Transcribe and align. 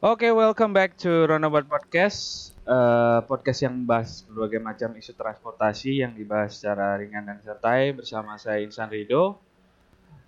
Oke, 0.00 0.32
welcome 0.32 0.72
back 0.72 0.96
to 0.96 1.28
Roundabout 1.28 1.68
Podcast. 1.68 2.56
Eh, 2.64 3.20
podcast 3.28 3.68
yang 3.68 3.84
membahas 3.84 4.24
berbagai 4.32 4.56
macam 4.56 4.96
isu 4.96 5.12
transportasi 5.12 6.00
yang 6.00 6.16
dibahas 6.16 6.56
secara 6.56 6.96
ringan 6.96 7.28
dan 7.28 7.36
santai 7.44 7.92
bersama 7.92 8.40
saya 8.40 8.64
Insan 8.64 8.88
Rido. 8.88 9.36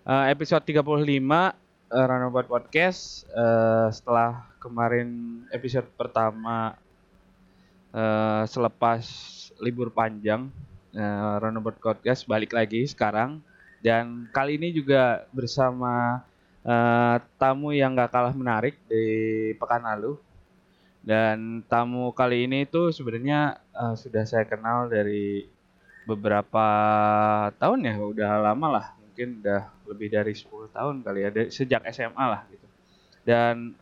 Eh, 0.04 0.24
episode 0.28 0.60
35 0.68 0.84
uh, 0.84 2.04
Roundabout 2.04 2.52
Podcast 2.52 3.24
eh, 3.32 3.88
setelah 3.96 4.44
kemarin 4.60 5.40
episode 5.48 5.88
pertama 5.96 6.76
eh, 7.96 8.44
selepas 8.44 9.00
libur 9.56 9.88
panjang 9.88 10.52
uh, 10.92 11.64
Podcast 11.64 12.28
balik 12.28 12.52
lagi 12.52 12.84
sekarang 12.84 13.40
dan 13.80 14.28
kali 14.36 14.60
ini 14.60 14.68
juga 14.68 15.24
bersama 15.32 16.20
eh, 16.66 17.16
tamu 17.40 17.70
yang 17.74 17.94
gak 17.98 18.12
kalah 18.14 18.34
menarik 18.34 18.74
di 18.90 19.04
pekan 19.58 19.82
lalu. 19.84 20.18
Dan 21.02 21.66
tamu 21.66 22.14
kali 22.14 22.46
ini 22.46 22.62
itu 22.66 22.94
sebenarnya 22.94 23.58
eh, 23.74 23.94
sudah 23.98 24.22
saya 24.26 24.44
kenal 24.46 24.86
dari 24.86 25.46
beberapa 26.06 26.66
tahun 27.58 27.80
ya. 27.88 27.94
Udah 27.98 28.30
lama 28.52 28.68
lah 28.80 28.86
mungkin 29.02 29.42
udah 29.44 29.62
lebih 29.90 30.08
dari 30.08 30.32
10 30.32 30.68
tahun 30.72 31.04
kali 31.04 31.18
ya 31.26 31.30
dari- 31.34 31.52
sejak 31.52 31.82
SMA 31.90 32.24
lah 32.32 32.42
gitu. 32.50 32.66
Dan 33.26 33.74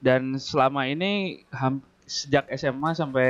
dan 0.00 0.36
selama 0.40 0.88
ini 0.88 1.44
ham- 1.52 1.84
sejak 2.08 2.48
SMA 2.56 2.90
sampai 2.96 3.28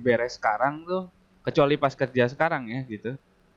beres 0.00 0.38
sekarang 0.38 0.86
tuh 0.86 1.10
kecuali 1.44 1.74
pas 1.76 1.92
kerja 1.94 2.24
sekarang 2.30 2.70
ya 2.70 2.80
gitu 2.88 3.14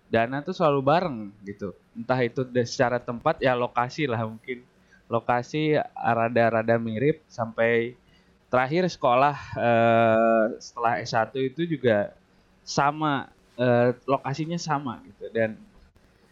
Dana 0.10 0.42
tuh 0.42 0.58
selalu 0.58 0.82
bareng 0.82 1.18
gitu. 1.46 1.78
Entah 1.94 2.18
itu 2.26 2.42
secara 2.66 2.98
tempat 2.98 3.38
ya 3.40 3.54
lokasi 3.54 4.10
lah 4.10 4.26
mungkin. 4.26 4.66
Lokasi 5.10 5.78
rada-rada 5.94 6.78
mirip 6.82 7.22
sampai 7.30 7.94
terakhir 8.50 8.90
sekolah 8.90 9.38
eh, 9.58 10.46
setelah 10.58 10.94
S1 11.02 11.34
itu 11.54 11.78
juga 11.78 12.14
sama 12.66 13.30
eh, 13.58 13.94
lokasinya 14.10 14.58
sama 14.58 14.98
gitu. 15.06 15.30
Dan 15.30 15.62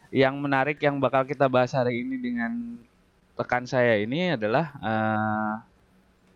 yang 0.10 0.34
menarik 0.42 0.82
yang 0.82 0.98
bakal 0.98 1.26
kita 1.30 1.46
bahas 1.46 1.78
hari 1.78 2.02
ini 2.02 2.18
dengan 2.18 2.82
rekan 3.38 3.70
saya 3.70 4.02
ini 4.02 4.34
adalah 4.34 4.74
eh, 4.82 5.54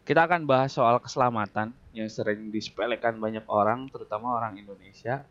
kita 0.06 0.30
akan 0.30 0.46
bahas 0.46 0.74
soal 0.74 1.02
keselamatan 1.02 1.74
yang 1.98 2.10
sering 2.10 2.54
disepelekan 2.54 3.18
banyak 3.18 3.46
orang 3.50 3.90
terutama 3.90 4.38
orang 4.38 4.58
Indonesia 4.62 5.26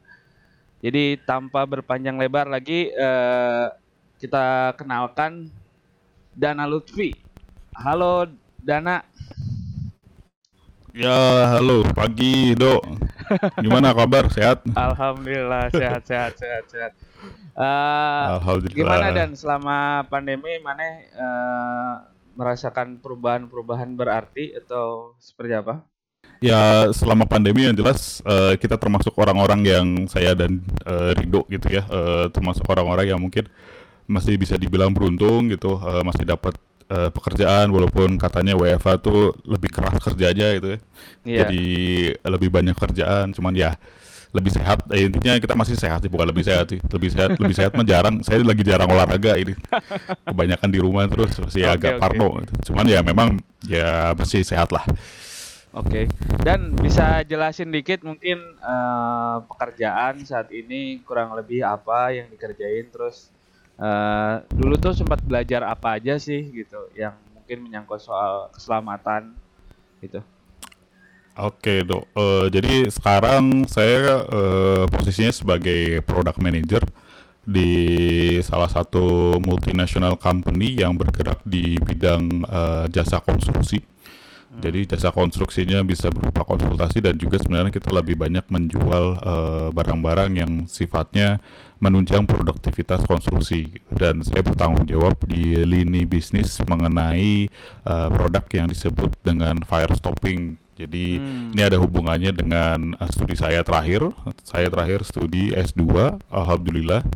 jadi 0.80 1.20
tanpa 1.22 1.64
berpanjang 1.68 2.16
lebar 2.16 2.48
lagi 2.48 2.88
eh, 2.92 3.66
kita 4.20 4.76
kenalkan 4.76 5.48
Dana 6.34 6.64
Lutfi 6.64 7.12
halo 7.76 8.28
Dana 8.60 9.04
Ya, 10.90 11.46
halo, 11.54 11.86
pagi, 11.94 12.50
Dok. 12.58 12.82
Gimana 13.62 13.94
kabar? 13.94 14.26
Sehat? 14.26 14.66
Alhamdulillah 14.74 15.70
sehat 15.70 16.02
sehat 16.02 16.34
sehat 16.34 16.64
sehat. 16.66 16.92
Eh, 17.54 18.24
Alhamdulillah. 18.34 18.74
gimana 18.74 19.06
dan 19.14 19.30
selama 19.38 20.02
pandemi 20.10 20.58
mana 20.58 20.82
eh, 20.98 21.94
merasakan 22.34 22.98
perubahan-perubahan 22.98 23.94
berarti 23.94 24.50
atau 24.58 25.14
seperti 25.22 25.62
apa? 25.62 25.86
Ya, 26.40 26.88
selama 26.96 27.28
pandemi 27.28 27.68
yang 27.68 27.76
jelas 27.76 28.24
eh, 28.24 28.56
kita 28.56 28.80
termasuk 28.80 29.12
orang-orang 29.20 29.60
yang 29.60 29.86
saya 30.08 30.32
dan 30.32 30.64
eh, 30.88 31.12
Rido 31.12 31.44
gitu 31.52 31.68
ya, 31.68 31.84
eh, 31.84 32.26
termasuk 32.32 32.64
orang-orang 32.64 33.12
yang 33.12 33.20
mungkin 33.20 33.44
masih 34.08 34.40
bisa 34.40 34.56
dibilang 34.56 34.90
beruntung 34.96 35.52
gitu, 35.52 35.76
eh, 35.76 36.00
masih 36.00 36.24
dapat 36.24 36.56
eh, 36.88 37.12
pekerjaan 37.12 37.68
walaupun 37.68 38.16
katanya 38.16 38.56
WFA 38.56 38.96
tuh 38.96 39.36
lebih 39.44 39.68
keras 39.68 40.00
kerjanya 40.00 40.56
gitu 40.56 40.68
ya. 40.74 40.78
Iya. 41.28 41.38
Jadi 41.44 41.62
lebih 42.24 42.48
banyak 42.48 42.76
kerjaan, 42.76 43.36
cuman 43.36 43.52
ya 43.52 43.76
lebih 44.32 44.50
sehat. 44.54 44.86
Eh, 44.94 45.10
intinya 45.10 45.36
kita 45.42 45.54
masih 45.58 45.74
sehat 45.76 46.00
sih, 46.06 46.10
bukan 46.10 46.30
lebih 46.30 46.46
sehat 46.46 46.70
sih. 46.70 46.80
Lebih 46.80 47.10
sehat, 47.10 47.30
lebih 47.36 47.52
sehat 47.54 47.72
mah 47.74 47.84
jarang. 47.84 48.22
Saya 48.22 48.40
lagi 48.46 48.62
jarang 48.62 48.88
olahraga 48.88 49.34
ini. 49.36 49.54
Kebanyakan 50.24 50.68
di 50.70 50.78
rumah 50.80 51.04
terus 51.10 51.34
masih 51.36 51.66
Oke, 51.66 51.74
agak 51.76 51.92
oke. 51.98 52.00
parno. 52.00 52.28
gitu. 52.46 52.72
Cuman 52.72 52.86
ya 52.86 53.02
memang 53.02 53.36
ya 53.66 54.14
masih 54.14 54.40
sehat 54.46 54.70
lah. 54.70 54.86
Oke. 55.70 56.10
Dan 56.42 56.74
bisa 56.74 57.22
jelasin 57.22 57.70
dikit 57.70 58.02
mungkin 58.02 58.42
eh, 58.58 59.36
pekerjaan 59.46 60.22
saat 60.26 60.50
ini 60.50 60.98
kurang 61.06 61.34
lebih 61.38 61.62
apa 61.62 62.10
yang 62.10 62.26
dikerjain 62.26 62.90
terus 62.90 63.30
eh, 63.78 64.34
dulu 64.50 64.74
tuh 64.76 64.94
sempat 64.98 65.22
belajar 65.22 65.62
apa 65.62 66.02
aja 66.02 66.18
sih 66.18 66.42
gitu 66.50 66.90
yang 66.98 67.14
mungkin 67.34 67.66
menyangkut 67.66 68.02
soal 68.02 68.50
keselamatan 68.50 69.34
gitu. 70.02 70.22
Oke, 71.38 71.86
Dok. 71.86 72.04
Eh, 72.18 72.46
jadi 72.50 72.74
sekarang 72.90 73.64
saya 73.70 74.26
eh, 74.26 74.84
posisinya 74.90 75.30
sebagai 75.30 76.02
product 76.02 76.42
manager 76.42 76.82
di 77.46 77.72
salah 78.44 78.68
satu 78.68 79.38
multinational 79.40 80.18
company 80.20 80.76
yang 80.76 80.98
bergerak 80.98 81.40
di 81.46 81.78
bidang 81.78 82.42
eh, 82.44 82.84
jasa 82.90 83.22
konstruksi. 83.22 83.80
Jadi 84.50 84.82
jasa 84.82 85.14
konstruksinya 85.14 85.78
bisa 85.86 86.10
berupa 86.10 86.42
konsultasi 86.42 86.98
dan 86.98 87.14
juga 87.14 87.38
sebenarnya 87.38 87.70
kita 87.70 87.94
lebih 87.94 88.18
banyak 88.18 88.42
menjual 88.50 89.04
eh, 89.22 89.68
barang-barang 89.70 90.30
yang 90.34 90.66
sifatnya 90.66 91.38
menunjang 91.78 92.26
produktivitas 92.26 93.06
konstruksi. 93.06 93.78
Dan 93.94 94.26
saya 94.26 94.42
bertanggung 94.42 94.90
jawab 94.90 95.22
di 95.22 95.54
lini 95.62 96.02
bisnis 96.02 96.58
mengenai 96.66 97.46
eh, 97.86 98.08
produk 98.10 98.42
yang 98.50 98.66
disebut 98.66 99.14
dengan 99.22 99.62
fire 99.62 99.94
stopping. 99.94 100.58
Jadi 100.74 101.20
Hmm. 101.20 101.52
ini 101.52 101.60
ada 101.60 101.76
hubungannya 101.78 102.32
dengan 102.34 102.98
eh, 102.98 103.10
studi 103.14 103.38
saya 103.38 103.62
terakhir. 103.62 104.10
Saya 104.42 104.66
terakhir 104.66 105.06
studi 105.06 105.54
S2, 105.54 106.18
alhamdulillah 106.26 107.06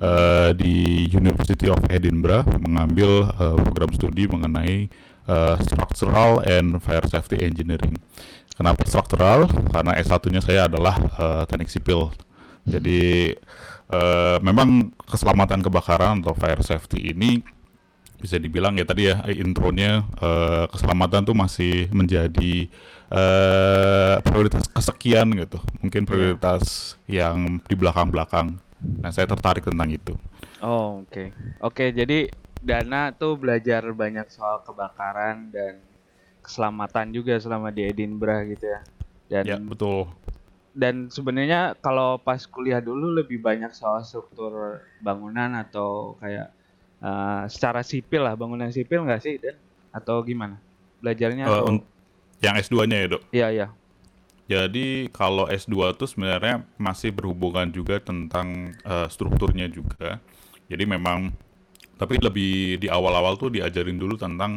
eh, 0.00 0.50
di 0.56 1.04
University 1.12 1.68
of 1.68 1.82
Edinburgh 1.92 2.48
mengambil 2.64 3.28
eh, 3.28 3.56
program 3.60 3.90
studi 3.92 4.24
mengenai 4.24 4.88
eh, 5.28 5.56
structural 5.62 6.40
and 6.48 6.80
fire 6.80 7.04
safety 7.06 7.44
engineering. 7.44 7.94
Kenapa 8.56 8.82
structural? 8.88 9.46
Karena 9.70 9.94
S1-nya 10.00 10.42
saya 10.42 10.66
adalah 10.66 10.96
eh, 10.98 11.42
teknik 11.46 11.70
sipil. 11.70 12.10
Jadi 12.66 13.32
eh, 13.92 14.38
memang 14.42 14.90
keselamatan 15.06 15.60
kebakaran 15.62 16.24
atau 16.24 16.34
fire 16.34 16.64
safety 16.64 17.12
ini 17.12 17.44
bisa 18.18 18.34
dibilang 18.34 18.74
ya 18.74 18.82
tadi 18.82 19.06
ya 19.06 19.22
intronya 19.30 20.02
eh, 20.18 20.64
keselamatan 20.74 21.22
tuh 21.22 21.36
masih 21.38 21.86
menjadi 21.94 22.66
eh, 23.14 24.16
prioritas 24.26 24.66
kesekian 24.66 25.30
gitu. 25.38 25.62
Mungkin 25.84 26.02
prioritas 26.02 26.96
yang 27.06 27.62
di 27.62 27.74
belakang-belakang. 27.78 28.58
Nah, 28.78 29.10
saya 29.10 29.26
tertarik 29.26 29.66
tentang 29.66 29.90
itu. 29.90 30.14
Oh, 30.62 31.02
oke. 31.06 31.34
Oke, 31.62 31.90
jadi 31.94 32.30
Dana 32.58 33.14
tuh 33.14 33.38
belajar 33.38 33.86
banyak 33.94 34.26
soal 34.28 34.62
kebakaran 34.66 35.50
dan 35.50 35.78
keselamatan 36.42 37.12
juga 37.12 37.38
selama 37.38 37.70
di 37.70 37.86
Edinburgh 37.86 38.54
gitu 38.56 38.66
ya. 38.66 38.80
Dan 39.28 39.44
Ya, 39.44 39.56
betul. 39.60 40.08
dan 40.72 41.10
sebenarnya 41.10 41.74
kalau 41.82 42.16
pas 42.16 42.38
kuliah 42.46 42.78
dulu 42.78 43.10
lebih 43.12 43.42
banyak 43.42 43.74
soal 43.74 44.00
struktur 44.00 44.78
bangunan 45.02 45.52
atau 45.58 46.14
kayak 46.18 46.48
eh, 46.98 47.42
secara 47.46 47.82
sipil 47.82 48.24
lah, 48.24 48.34
bangunan 48.34 48.70
sipil 48.70 49.04
nggak 49.04 49.20
sih 49.22 49.36
dan 49.38 49.54
atau 49.92 50.22
gimana? 50.22 50.56
Belajarnya 51.02 51.44
Eh, 51.46 51.50
atau 51.50 51.82
yang 52.38 52.54
S2-nya 52.54 52.96
ya, 53.02 53.06
Dok. 53.10 53.22
Iya, 53.34 53.48
iya. 53.50 53.66
Jadi 54.48 55.12
kalau 55.12 55.44
S2 55.44 55.92
itu 55.92 56.08
sebenarnya 56.08 56.64
masih 56.80 57.12
berhubungan 57.12 57.68
juga 57.68 58.00
tentang 58.00 58.72
eh, 58.80 59.06
strukturnya 59.12 59.68
juga. 59.68 60.22
Jadi 60.72 60.84
memang 60.88 61.30
tapi 62.00 62.14
lebih 62.22 62.78
di 62.82 62.86
awal-awal 62.88 63.34
tuh 63.42 63.50
diajarin 63.54 63.98
dulu 64.02 64.14
tentang 64.16 64.52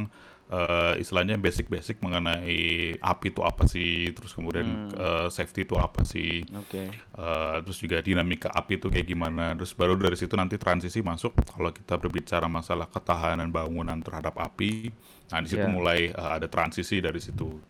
eh, 0.51 0.93
istilahnya 1.01 1.35
basic-basic 1.41 1.97
mengenai 2.05 2.57
api 3.01 3.27
itu 3.33 3.41
apa 3.43 3.63
sih, 3.73 4.11
terus 4.15 4.31
kemudian 4.37 4.67
eh, 4.95 5.27
safety 5.33 5.65
itu 5.67 5.75
apa 5.79 6.01
sih, 6.07 6.45
Oke. 6.53 7.01
eh, 7.17 7.57
terus 7.65 7.77
juga 7.83 7.97
dinamika 8.03 8.49
api 8.51 8.73
itu 8.79 8.87
kayak 8.93 9.07
gimana. 9.07 9.43
Terus 9.59 9.71
baru 9.75 9.93
dari 9.99 10.17
situ 10.19 10.33
nanti 10.39 10.55
transisi 10.61 10.99
masuk 11.03 11.33
kalau 11.55 11.71
kita 11.75 11.95
berbicara 12.01 12.47
masalah 12.51 12.87
ketahanan 12.91 13.49
bangunan 13.51 13.97
terhadap 14.05 14.35
api. 14.39 14.91
Nah, 15.31 15.39
di 15.43 15.49
situ 15.51 15.65
Iya. 15.65 15.71
mulai 15.71 16.11
eh, 16.11 16.31
ada 16.37 16.47
transisi 16.51 16.99
dari 17.03 17.19
situ. 17.23 17.61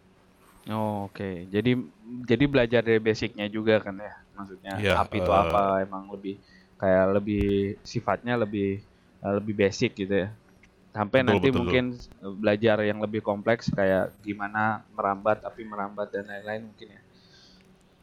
Oh, 0.70 1.10
oke. 1.10 1.50
Jadi 1.54 1.70
jadi 2.30 2.44
belajar 2.54 2.82
dari 2.88 3.02
basicnya 3.02 3.46
juga 3.56 3.74
kan 3.86 3.96
ya. 3.98 4.14
Maksudnya 4.38 4.74
Iya, 4.78 4.92
api 5.02 5.16
itu 5.26 5.32
apa 5.34 5.58
emang 5.86 6.04
lebih 6.14 6.34
kayak 6.80 7.06
lebih 7.18 7.42
sifatnya 7.92 8.34
lebih 8.44 8.66
lebih 9.22 9.54
basic 9.54 9.94
gitu 9.94 10.26
ya. 10.26 10.30
Sampai 10.92 11.24
Betul, 11.24 11.30
nanti 11.32 11.48
betul. 11.48 11.58
mungkin 11.64 11.86
eh, 11.96 12.34
belajar 12.36 12.78
yang 12.84 13.00
lebih 13.00 13.22
kompleks 13.24 13.70
kayak 13.72 14.12
gimana 14.26 14.84
merambat 14.92 15.46
api 15.46 15.64
merambat 15.64 16.12
dan 16.12 16.28
lain-lain 16.28 16.68
mungkin 16.68 16.88
ya. 16.98 17.02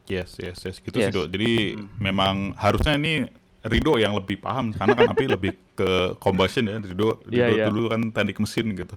Yes, 0.09 0.41
yes, 0.41 0.65
yes. 0.65 0.77
Gitu 0.81 0.97
Yes. 0.97 1.13
sih, 1.13 1.15
Dok. 1.15 1.27
Jadi 1.29 1.77
memang 2.01 2.57
harusnya 2.57 2.97
ini 2.97 3.29
Rido 3.59 3.99
yang 4.01 4.15
lebih 4.17 4.41
paham 4.41 4.73
karena 4.73 4.95
kan 4.97 5.13
api 5.13 5.25
lebih 5.29 5.53
ke 5.77 6.17
combustion 6.17 6.65
ya. 6.65 6.81
Rido, 6.81 7.21
Rido 7.29 7.35
Iya, 7.37 7.47
iya. 7.53 7.67
dulu 7.69 7.93
kan 7.93 8.01
teknik 8.15 8.41
mesin 8.41 8.73
gitu. 8.73 8.97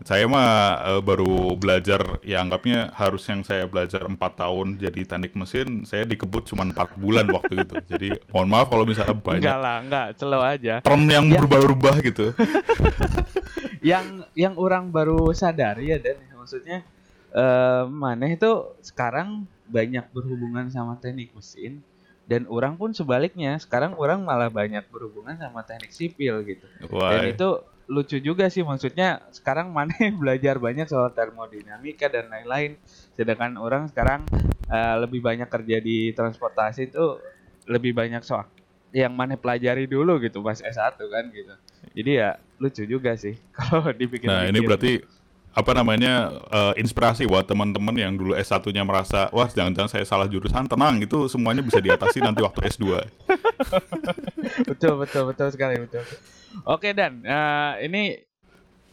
Saya 0.00 0.24
mah 0.24 0.50
eh, 0.96 1.00
baru 1.04 1.52
belajar 1.54 2.00
ya 2.24 2.40
anggapnya 2.40 2.88
harus 2.96 3.20
yang 3.28 3.44
saya 3.44 3.68
belajar 3.68 4.00
empat 4.04 4.40
tahun 4.40 4.80
jadi 4.80 5.00
teknik 5.04 5.36
mesin, 5.36 5.84
saya 5.84 6.08
dikebut 6.08 6.48
cuma 6.48 6.64
empat 6.64 6.96
bulan 6.96 7.28
waktu 7.28 7.62
itu. 7.62 7.74
Jadi 7.84 8.08
mohon 8.32 8.48
maaf 8.48 8.72
kalau 8.72 8.88
misalnya 8.88 9.12
Enggak 9.12 9.28
banyak 9.28 9.56
lah, 9.60 9.76
enggak, 9.84 10.06
slow 10.16 10.42
aja. 10.42 10.74
term 10.80 11.02
yang 11.04 11.28
Ya. 11.28 11.36
berubah-ubah 11.36 11.96
gitu. 12.00 12.26
yang 13.80 14.24
yang 14.36 14.54
orang 14.56 14.88
baru 14.88 15.32
sadar 15.32 15.80
ya 15.80 15.96
dan 15.96 16.16
maksudnya 16.32 16.84
eh 17.30 17.84
maneh 17.86 18.34
itu 18.34 18.50
sekarang 18.82 19.46
banyak 19.70 20.02
berhubungan 20.10 20.66
sama 20.68 20.98
teknik 20.98 21.30
mesin 21.30 21.78
dan 22.26 22.42
orang 22.50 22.74
pun 22.74 22.90
sebaliknya 22.90 23.54
sekarang 23.58 23.94
orang 23.94 24.22
malah 24.22 24.50
banyak 24.50 24.82
berhubungan 24.90 25.38
sama 25.38 25.62
teknik 25.62 25.94
sipil 25.94 26.42
gitu 26.42 26.66
Wah, 26.90 27.14
dan 27.14 27.30
itu 27.30 27.48
lucu 27.90 28.22
juga 28.22 28.46
sih 28.46 28.62
maksudnya 28.62 29.18
sekarang 29.34 29.74
maneh 29.74 30.14
belajar 30.20 30.62
banyak 30.62 30.86
soal 30.86 31.10
termodinamika 31.10 32.06
dan 32.06 32.30
lain-lain 32.30 32.78
sedangkan 33.18 33.58
orang 33.58 33.90
sekarang 33.90 34.22
eh, 34.70 34.96
lebih 35.02 35.18
banyak 35.18 35.50
kerja 35.50 35.82
di 35.82 36.14
transportasi 36.14 36.94
itu 36.94 37.18
lebih 37.66 37.90
banyak 37.90 38.22
soal 38.22 38.46
yang 38.94 39.10
maneh 39.14 39.38
pelajari 39.38 39.90
dulu 39.90 40.22
gitu 40.22 40.38
pas 40.42 40.62
S1 40.62 40.98
kan 40.98 41.24
gitu 41.34 41.54
jadi 41.90 42.10
ya 42.14 42.30
lucu 42.62 42.86
juga 42.86 43.18
sih 43.18 43.34
kalau 43.58 43.90
dipikir 43.90 44.30
Nah, 44.30 44.46
ini 44.46 44.62
berarti 44.62 45.02
apa 45.50 45.74
namanya 45.74 46.30
eh, 46.46 46.78
inspirasi 46.78 47.26
buat 47.26 47.42
teman-teman 47.42 47.94
yang 47.98 48.14
dulu 48.14 48.38
S1-nya 48.38 48.86
merasa 48.86 49.26
wah 49.34 49.50
jangan-jangan 49.50 49.90
saya 49.90 50.06
salah 50.06 50.30
jurusan 50.30 50.70
tenang 50.70 51.02
itu 51.02 51.26
semuanya 51.26 51.58
bisa 51.58 51.82
diatasi 51.82 52.22
nanti 52.22 52.38
waktu 52.38 52.70
S2. 52.70 52.86
betul 54.70 54.94
betul 55.02 55.22
betul 55.34 55.48
sekali 55.50 55.82
betul. 55.82 56.06
Oke 56.66 56.90
dan. 56.96 57.22
Eh, 57.24 57.72
ini 57.86 58.02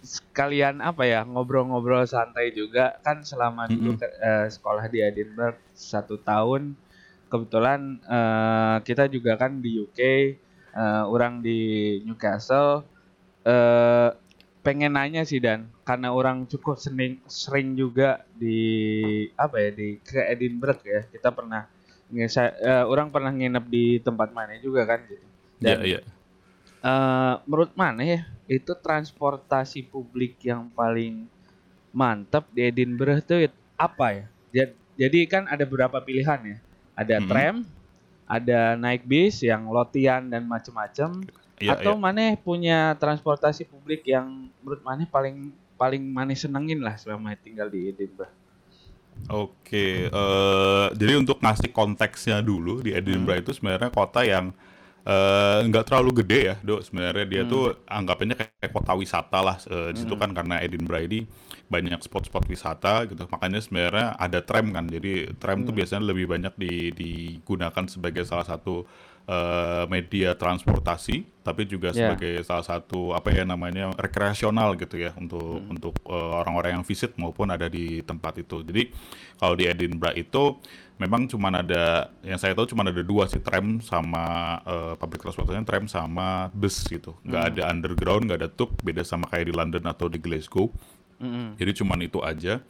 sekalian 0.04 0.80
apa 0.90 1.04
ya 1.10 1.22
ngobrol-ngobrol 1.26 2.06
santai 2.08 2.54
juga. 2.54 2.98
Kan 3.06 3.26
selama 3.26 3.68
dulu 3.74 3.92
Mm-mm. 3.92 4.00
ke- 4.00 4.18
eh, 4.22 4.46
sekolah 4.56 4.86
di 4.94 5.00
Edinburgh 5.04 5.58
satu 5.74 6.16
tahun 6.22 6.78
kebetulan 7.32 8.00
eh, 8.08 8.78
kita 8.88 9.04
juga 9.12 9.36
kan 9.42 9.60
di 9.64 9.70
UK 9.84 10.00
eh, 10.82 11.04
orang 11.14 11.34
di 11.46 11.60
Newcastle. 12.06 12.86
Eh 13.48 14.10
pengen 14.66 15.00
nanya 15.00 15.24
sih 15.24 15.40
dan 15.40 15.72
karena 15.88 16.12
orang 16.12 16.44
cukup 16.52 16.76
sering 16.76 17.24
sering 17.32 17.80
juga 17.80 18.28
di 18.36 18.60
apa 19.40 19.56
ya 19.64 19.70
di 19.74 19.88
ke 20.04 20.20
Edinburgh 20.34 20.82
ya. 20.84 21.02
Kita 21.14 21.30
pernah 21.32 21.64
eh, 22.12 22.84
orang 22.88 23.08
pernah 23.14 23.32
nginep 23.34 23.66
di 23.68 23.86
tempat 24.04 24.30
mana 24.36 24.56
juga 24.60 24.84
kan 24.88 25.00
gitu. 25.08 25.26
Iya, 25.62 25.78
dan 25.78 25.80
iya. 25.84 26.00
Eh, 26.88 27.34
menurut 27.44 27.72
mana 27.76 28.02
ya 28.04 28.22
itu 28.48 28.72
transportasi 28.72 29.84
publik 29.86 30.40
yang 30.42 30.72
paling 30.72 31.28
mantap 31.92 32.48
di 32.56 32.62
Edinburgh 32.64 33.20
itu 33.20 33.36
apa 33.76 34.08
ya 34.14 34.26
Ja- 34.56 34.76
jadi 34.98 35.20
kan 35.28 35.44
ada 35.46 35.68
beberapa 35.68 36.00
pilihan 36.00 36.40
ya 36.46 36.58
ada 36.96 37.16
Mhm. 37.20 37.28
tram 37.28 37.56
ada 38.28 38.60
naik 38.76 39.04
bis 39.04 39.40
yang 39.44 39.68
lotian 39.68 40.28
dan 40.28 40.44
macem-macem 40.48 41.12
Iya, 41.58 41.74
atau 41.74 41.98
iya. 41.98 42.02
maneh 42.02 42.32
punya 42.38 42.94
transportasi 42.96 43.66
publik 43.66 44.06
yang 44.06 44.28
menurut 44.62 44.82
maneh 44.86 45.08
paling 45.10 45.50
paling 45.74 46.04
maneh 46.06 46.38
senengin 46.38 46.82
lah 46.82 46.94
selama 46.98 47.34
tinggal 47.38 47.66
di 47.68 47.90
Edinburgh. 47.90 48.30
Oke, 49.28 50.08
eh, 50.08 50.88
jadi 50.94 51.18
untuk 51.18 51.42
ngasih 51.42 51.74
konteksnya 51.74 52.40
dulu 52.40 52.80
di 52.80 52.94
Hmm. 52.94 53.02
Edinburgh 53.02 53.42
itu 53.42 53.52
sebenarnya 53.52 53.90
kota 53.90 54.22
yang 54.24 54.54
eh, 55.08 55.60
nggak 55.72 55.84
terlalu 55.88 56.12
gede 56.24 56.40
ya, 56.52 56.56
dok. 56.60 56.84
Sebenarnya 56.84 57.26
dia 57.26 57.42
Hmm. 57.48 57.52
tuh 57.52 57.64
anggapannya 57.88 58.36
kayak 58.36 58.72
kota 58.76 58.92
wisata 58.92 59.40
lah. 59.40 59.56
Eh, 59.64 59.96
di 59.96 60.04
situ 60.04 60.14
kan 60.20 60.36
karena 60.36 60.60
Edinburgh 60.60 61.08
ini 61.08 61.20
banyak 61.72 62.00
spot-spot 62.04 62.44
wisata 62.48 63.08
gitu, 63.08 63.24
makanya 63.32 63.60
sebenarnya 63.64 64.20
ada 64.20 64.40
tram 64.44 64.68
kan. 64.76 64.84
Jadi 64.88 65.32
tram 65.40 65.64
tuh 65.64 65.72
Hmm. 65.72 65.80
biasanya 65.80 66.04
lebih 66.12 66.28
banyak 66.28 66.54
di- 66.60 66.92
digunakan 66.92 67.86
sebagai 67.88 68.28
salah 68.28 68.44
satu 68.44 68.84
eh, 69.28 69.84
media 69.92 70.40
transportasi, 70.40 71.44
tapi 71.44 71.68
juga 71.68 71.92
Ya. 71.92 72.16
sebagai 72.16 72.48
salah 72.48 72.64
satu 72.64 73.12
apa 73.12 73.28
ya 73.36 73.44
namanya 73.44 73.92
rekreasional 74.00 74.80
gitu 74.80 74.96
ya 74.96 75.12
untuk 75.20 75.60
Hmm. 75.60 75.76
untuk 75.76 76.00
orang-orang 76.08 76.80
yang 76.80 76.86
visit 76.88 77.12
maupun 77.20 77.52
ada 77.52 77.68
di 77.68 78.00
tempat 78.08 78.40
itu. 78.40 78.64
Jadi 78.64 78.88
kalau 79.36 79.60
di 79.60 79.68
Edinburgh 79.68 80.16
itu 80.16 80.56
memang 80.98 81.26
cuman 81.26 81.62
ada 81.62 82.10
yang 82.22 82.38
saya 82.38 82.54
tahu 82.54 82.70
cuma 82.70 82.82
ada 82.82 83.02
dua 83.02 83.26
sih 83.26 83.40
tram 83.40 83.78
sama 83.80 84.24
eh, 84.62 84.94
public 84.98 85.22
transportation 85.22 85.64
tram 85.64 85.86
sama 85.86 86.50
bus 86.52 86.86
gitu. 86.86 87.14
Nggak 87.22 87.42
Hmm. 87.42 87.50
ada 87.54 87.62
underground, 87.70 88.22
nggak 88.26 88.40
ada 88.42 88.50
tube, 88.50 88.74
beda 88.82 89.02
sama 89.02 89.26
kayak 89.26 89.50
di 89.50 89.54
London 89.54 89.84
atau 89.86 90.06
di 90.06 90.18
Glasgow. 90.18 90.70
Mm-mm. 91.18 91.58
Jadi 91.58 91.82
cuman 91.82 91.98
itu 92.06 92.22
aja. 92.22 92.62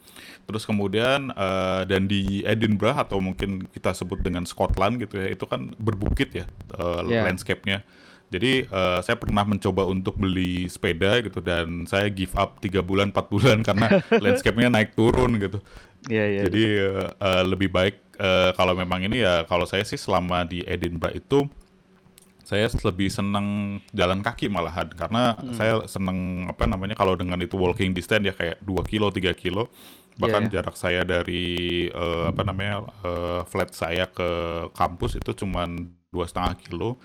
Terus 0.44 0.64
kemudian 0.64 1.28
eh, 1.28 1.82
dan 1.84 2.08
di 2.08 2.40
Edinburgh 2.44 2.96
atau 2.96 3.20
mungkin 3.20 3.68
kita 3.68 3.92
sebut 3.92 4.20
dengan 4.20 4.48
Scotland 4.48 4.96
gitu 5.04 5.20
ya, 5.20 5.28
itu 5.28 5.44
kan 5.44 5.72
berbukit 5.76 6.32
ya 6.32 6.48
eh, 6.72 7.00
Yeah. 7.04 7.28
landscape-nya. 7.28 7.84
Jadi 8.28 8.64
eh, 8.64 8.98
saya 9.04 9.16
pernah 9.16 9.44
mencoba 9.44 9.84
untuk 9.84 10.16
beli 10.16 10.64
sepeda 10.68 11.20
gitu 11.20 11.40
dan 11.40 11.84
saya 11.84 12.08
give 12.08 12.32
up 12.36 12.56
tiga 12.60 12.80
bulan 12.80 13.08
4 13.08 13.28
bulan 13.28 13.58
karena 13.60 13.88
landscape-nya 14.24 14.68
naik 14.68 14.96
turun 14.96 15.36
gitu. 15.36 15.60
Iya 16.08 16.24
iya. 16.24 16.40
Jadi 16.48 16.62
eh, 16.64 17.08
eh, 17.08 17.42
lebih 17.44 17.68
baik 17.68 18.07
eh, 18.18 18.50
kalau 18.52 18.74
memang 18.74 19.00
ini 19.00 19.22
ya 19.22 19.46
kalau 19.46 19.64
saya 19.64 19.82
sih 19.82 19.96
selama 19.96 20.42
di 20.44 20.62
Edinburgh 20.62 21.16
itu 21.16 21.46
saya 22.42 22.64
lebih 22.72 23.12
senang 23.12 23.76
jalan 23.92 24.24
kaki 24.24 24.48
malahan 24.48 24.88
karena 24.88 25.36
Hmm. 25.36 25.52
saya 25.52 25.84
senang 25.84 26.48
apa 26.48 26.64
namanya 26.64 26.96
kalau 26.96 27.12
dengan 27.12 27.36
itu 27.38 27.60
walking 27.60 27.92
distance 27.92 28.24
ya 28.24 28.32
kayak 28.32 28.56
2 28.64 28.80
kilo 28.84 29.12
3 29.12 29.36
kilo 29.36 29.68
bahkan 30.16 30.48
Iya, 30.48 30.50
iya. 30.50 30.54
jarak 30.58 30.74
saya 30.74 31.02
dari 31.04 31.44
eh, 31.86 32.24
apa 32.26 32.42
namanya 32.42 32.88
eh, 33.04 33.40
flat 33.44 33.70
saya 33.70 34.08
ke 34.08 34.28
kampus 34.72 35.20
itu 35.20 35.30
cuman 35.36 35.76
dua 36.08 36.24
setengah 36.24 36.56
kilo 36.58 36.96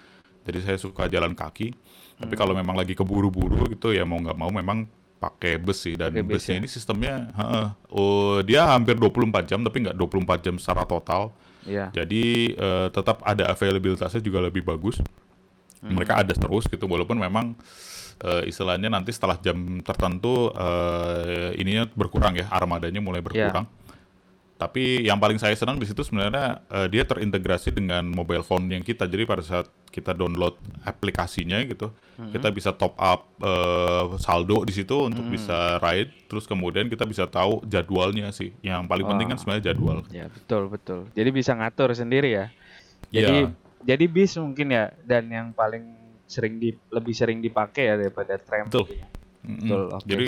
jadi 0.44 0.60
saya 0.64 0.78
suka 0.80 1.06
jalan 1.06 1.36
kaki 1.36 1.76
Hmm. 2.14 2.24
tapi 2.24 2.34
kalau 2.38 2.54
memang 2.56 2.78
lagi 2.78 2.96
keburu-buru 2.96 3.68
gitu 3.68 3.92
ya 3.92 4.08
mau 4.08 4.18
nggak 4.18 4.38
mau 4.38 4.48
memang 4.48 4.88
pakai 5.24 5.56
bus 5.56 5.80
sih 5.88 5.96
dan 5.96 6.12
bus 6.28 6.44
busnya 6.44 6.56
ya. 6.56 6.60
ini 6.60 6.68
sistemnya 6.68 7.14
heeh, 7.32 7.68
oh, 7.96 8.44
dia 8.44 8.68
hampir 8.68 9.00
24 9.00 9.48
jam 9.48 9.64
tapi 9.64 9.88
nggak 9.88 9.96
24 9.96 10.44
jam 10.44 10.56
secara 10.60 10.84
total 10.84 11.32
Iya. 11.64 11.96
jadi 11.96 12.24
eh, 12.60 12.88
tetap 12.92 13.24
ada 13.24 13.48
availabilitasnya 13.56 14.20
juga 14.20 14.44
lebih 14.44 14.68
bagus. 14.68 15.00
Mereka 15.84 16.24
ada 16.24 16.32
terus 16.32 16.64
gitu 16.72 16.88
walaupun 16.88 17.20
memang 17.20 17.56
eh, 18.24 18.48
istilahnya 18.48 18.88
nanti 18.88 19.12
setelah 19.12 19.36
jam 19.40 19.80
tertentu 19.84 20.52
eh, 20.56 21.56
ininya 21.60 21.88
berkurang 21.92 22.36
ya 22.40 22.48
armadanya 22.52 23.00
mulai 23.04 23.20
berkurang. 23.24 23.68
Tapi 24.54 25.04
yang 25.04 25.20
paling 25.20 25.42
saya 25.42 25.58
senang 25.58 25.76
di 25.76 25.84
situ 25.84 26.06
sebenarnya 26.06 26.62
eh, 26.72 26.88
dia 26.88 27.04
terintegrasi 27.04 27.74
dengan 27.74 28.06
mobile 28.08 28.46
phone 28.46 28.70
yang 28.72 28.86
kita. 28.86 29.10
Jadi 29.10 29.24
pada 29.28 29.44
saat 29.44 29.68
kita 29.90 30.14
download 30.16 30.58
aplikasinya 30.82 31.62
gitu, 31.68 31.94
kita 32.32 32.50
bisa 32.50 32.72
top 32.74 32.94
up 32.96 33.28
eh, 33.42 34.06
saldo 34.22 34.64
di 34.64 34.74
situ 34.74 35.10
untuk 35.10 35.26
bisa 35.28 35.78
ride. 35.82 36.14
Terus 36.30 36.46
kemudian 36.48 36.88
kita 36.88 37.04
bisa 37.04 37.26
tahu 37.28 37.66
jadwalnya 37.68 38.30
sih. 38.32 38.54
Yang 38.64 38.88
paling 38.88 39.06
penting 39.10 39.28
kan 39.34 39.38
sebenarnya 39.42 39.74
jadwal. 39.74 40.06
Ya 40.14 40.30
betul 40.30 40.70
betul. 40.72 41.00
Jadi 41.12 41.30
bisa 41.34 41.52
ngatur 41.58 41.92
sendiri 41.94 42.30
ya. 42.32 42.46
Jadi 43.12 43.46
Iya. 43.46 43.52
jadi 43.84 44.06
bis 44.08 44.34
mungkin 44.40 44.74
ya 44.74 44.90
dan 45.04 45.28
yang 45.28 45.48
paling 45.52 45.86
sering 46.24 46.58
di 46.58 46.74
lebih 46.90 47.14
sering 47.14 47.44
dipakai 47.44 47.94
ya 47.94 47.96
daripada 48.00 48.40
tram. 48.40 48.66
Betul. 48.72 48.90
Mm-mm. 49.44 49.60
Betul, 49.60 49.84
oke 49.92 50.08
Jadi. 50.08 50.26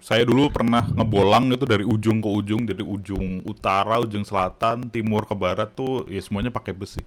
Saya 0.00 0.26
dulu 0.26 0.50
pernah 0.52 0.84
ngebolang 0.84 1.48
itu 1.54 1.64
dari 1.64 1.84
ujung 1.86 2.20
ke 2.20 2.28
ujung, 2.28 2.62
dari 2.66 2.84
ujung 2.84 3.40
utara, 3.48 4.00
ujung 4.02 4.26
selatan, 4.26 4.90
timur 4.92 5.24
ke 5.24 5.32
barat 5.32 5.70
tuh 5.72 6.04
ya 6.10 6.20
semuanya 6.20 6.52
pakai 6.52 6.76
bus 6.76 6.94
sih. 7.00 7.06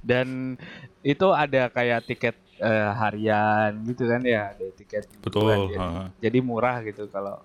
Dan 0.00 0.56
itu 1.04 1.26
ada 1.34 1.68
kayak 1.68 2.08
tiket 2.08 2.36
eh, 2.62 2.90
harian 2.96 3.76
gitu 3.84 4.08
kan 4.08 4.22
ya, 4.24 4.56
ada 4.56 4.66
tiket 4.72 5.04
Betul, 5.20 5.68
mingguan. 5.68 6.12
Jadi, 6.16 6.22
jadi 6.24 6.38
murah 6.40 6.76
gitu 6.86 7.04
kalau 7.12 7.42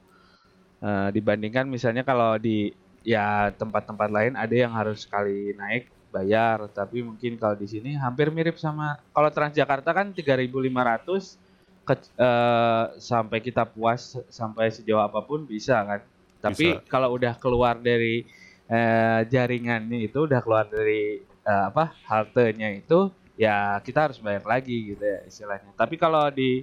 eh, 0.80 1.10
dibandingkan 1.12 1.68
misalnya 1.68 2.08
kalau 2.08 2.40
di 2.40 2.72
ya 3.04 3.52
tempat-tempat 3.56 4.10
lain 4.12 4.34
ada 4.36 4.56
yang 4.56 4.72
harus 4.76 5.04
sekali 5.04 5.52
naik 5.56 5.92
bayar, 6.10 6.66
tapi 6.74 7.06
mungkin 7.06 7.38
kalau 7.38 7.54
di 7.54 7.68
sini 7.70 7.94
hampir 8.00 8.34
mirip 8.34 8.58
sama 8.58 8.98
kalau 9.14 9.30
Transjakarta 9.30 9.94
kan 9.94 10.16
3.500 10.16 11.49
ke, 11.90 11.96
eh, 12.22 12.84
sampai 13.02 13.42
kita 13.42 13.66
puas 13.66 14.14
sampai 14.30 14.70
sejauh 14.70 15.02
apa 15.02 15.26
pun 15.26 15.50
bisa 15.50 15.82
kan. 15.82 16.02
Tapi 16.38 16.78
Bisa. 16.78 16.86
kalau 16.86 17.18
udah 17.18 17.34
keluar 17.42 17.82
dari 17.82 18.22
eh, 18.70 19.20
jaringannya 19.26 20.06
itu 20.06 20.30
udah 20.30 20.40
keluar 20.46 20.70
dari 20.70 21.26
eh, 21.26 21.64
apa 21.74 21.98
haltenya 22.06 22.70
itu 22.78 23.10
ya 23.34 23.82
kita 23.82 24.12
harus 24.12 24.22
bayar 24.22 24.46
lagi 24.46 24.94
gitu 24.94 25.02
ya 25.02 25.26
istilahnya. 25.26 25.74
Tapi 25.74 25.98
kalau 25.98 26.30
di 26.30 26.62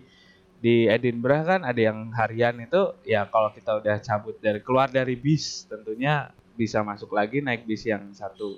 di 0.56 0.86
Edinburgh 0.86 1.44
kan 1.44 1.60
ada 1.66 1.80
yang 1.82 2.14
harian 2.14 2.56
itu 2.62 2.94
ya 3.02 3.26
kalau 3.26 3.50
kita 3.50 3.82
udah 3.82 3.98
cabut 4.00 4.38
dari 4.38 4.62
keluar 4.62 4.88
dari 4.88 5.18
bis 5.18 5.66
tentunya 5.66 6.30
bisa 6.56 6.80
masuk 6.80 7.12
lagi 7.12 7.44
naik 7.44 7.68
bis 7.68 7.84
yang 7.84 8.14
satu 8.16 8.56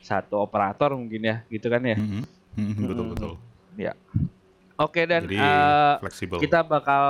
satu 0.00 0.40
operator 0.40 0.96
mungkin 0.96 1.24
ya 1.24 1.36
gitu 1.50 1.66
kan 1.68 1.82
ya. 1.84 1.96
Mhm. 1.98 2.22
Mhm, 2.54 2.84
Betul 2.86 3.04
Mm. 3.04 3.12
betul. 3.12 3.32
Ya. 3.74 3.92
Oke 4.74 5.06
dan 5.06 5.30
Jadi 5.30 5.38
fleksibel. 6.02 6.38
kita 6.42 6.66
bakal 6.66 7.04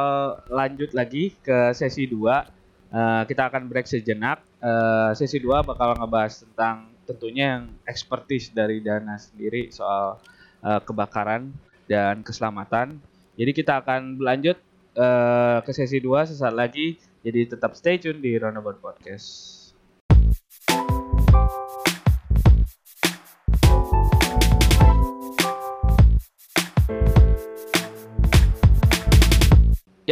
lanjut 0.53 0.93
lagi 0.93 1.33
ke 1.41 1.73
sesi 1.73 2.05
2. 2.05 2.45
Eh, 2.93 3.23
kita 3.25 3.49
akan 3.49 3.73
break 3.73 3.89
sejenak. 3.89 4.45
Eh, 4.61 5.11
sesi 5.17 5.41
2 5.41 5.65
bakal 5.65 5.97
ngebahas 5.97 6.45
tentang 6.45 6.93
tentunya 7.09 7.57
yang 7.57 7.65
expertise 7.89 8.53
dari 8.53 8.85
Dana 8.85 9.17
sendiri 9.17 9.73
soal 9.73 10.21
eh, 10.61 10.81
kebakaran 10.85 11.57
dan 11.89 12.21
keselamatan. 12.21 13.01
Jadi 13.41 13.51
kita 13.57 13.81
akan 13.81 14.21
berlanjut 14.21 14.61
eh, 15.01 15.59
ke 15.65 15.73
sesi 15.73 16.05
2 16.05 16.37
sesaat 16.37 16.53
lagi. 16.53 17.01
Jadi 17.25 17.57
tetap 17.57 17.73
stay 17.73 17.97
tune 17.97 18.21
di 18.21 18.37
Roundabout 18.37 18.77
Podcast. 18.77 19.54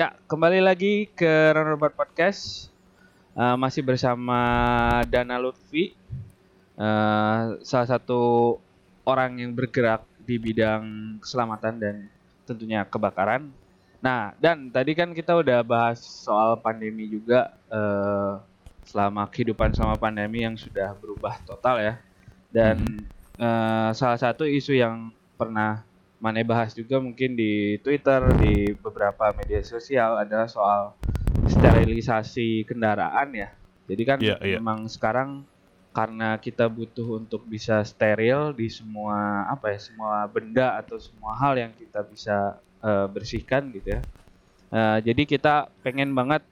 Ya, 0.03 0.19
kembali 0.27 0.59
lagi 0.59 1.07
ke 1.15 1.55
Roundabout 1.55 1.95
Podcast. 1.95 2.75
Eh, 3.39 3.55
masih 3.55 3.87
bersama 3.87 4.35
Dana 5.07 5.39
Lutfi, 5.39 5.95
eh, 6.75 7.43
salah 7.63 7.87
satu 7.87 8.59
orang 9.07 9.39
yang 9.39 9.55
bergerak 9.55 10.03
di 10.27 10.43
bidang 10.43 10.83
keselamatan 11.23 11.79
dan 11.79 11.95
tentunya 12.43 12.83
kebakaran. 12.83 13.55
Nah, 14.03 14.35
dan 14.43 14.75
tadi 14.75 14.99
kan 14.99 15.15
kita 15.15 15.39
udah 15.39 15.63
bahas 15.63 16.03
soal 16.03 16.59
pandemi 16.59 17.07
juga, 17.07 17.55
eh, 17.71 18.43
selama 18.83 19.31
kehidupan 19.31 19.71
sama 19.71 19.95
pandemi 19.95 20.43
yang 20.43 20.59
sudah 20.59 20.99
berubah 20.99 21.39
total 21.47 21.79
ya. 21.79 21.95
Dan 22.51 23.07
eh, 23.39 23.91
salah 23.95 24.19
satu 24.19 24.51
isu 24.51 24.75
yang 24.75 25.15
pernah 25.39 25.87
Mane 26.23 26.47
bahas 26.47 26.71
juga 26.71 27.03
mungkin 27.03 27.35
di 27.35 27.83
Twitter, 27.83 28.23
di 28.39 28.71
beberapa 28.79 29.35
media 29.35 29.59
sosial 29.67 30.23
adalah 30.23 30.47
soal 30.47 30.95
sterilisasi 31.51 32.63
kendaraan 32.63 33.35
ya. 33.35 33.51
Jadi 33.91 34.03
kan 34.07 34.19
Iya, 34.23 34.39
iya. 34.39 34.63
memang 34.63 34.87
sekarang 34.87 35.43
karena 35.91 36.39
kita 36.39 36.71
butuh 36.71 37.19
untuk 37.19 37.43
bisa 37.51 37.83
steril 37.83 38.55
di 38.55 38.71
semua 38.71 39.51
apa 39.51 39.75
ya, 39.75 39.83
semua 39.83 40.23
benda 40.31 40.79
atau 40.79 40.95
semua 41.03 41.35
hal 41.35 41.59
yang 41.59 41.75
kita 41.75 42.07
bisa 42.07 42.55
eh, 42.87 43.07
bersihkan 43.11 43.75
gitu 43.75 43.99
ya. 43.99 44.01
Eh, 44.71 44.99
jadi 45.03 45.23
kita 45.27 45.75
pengen 45.83 46.15
banget 46.15 46.47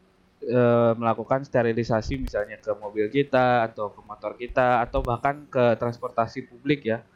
eh, 0.51 0.93
melakukan 0.99 1.47
sterilisasi 1.47 2.19
misalnya 2.19 2.59
ke 2.59 2.75
mobil 2.75 3.07
kita 3.07 3.71
atau 3.71 3.95
ke 3.95 4.03
motor 4.03 4.35
kita 4.35 4.83
atau 4.83 4.99
bahkan 5.07 5.47
ke 5.47 5.79
transportasi 5.79 6.51
publik 6.51 6.91
ya 6.91 7.07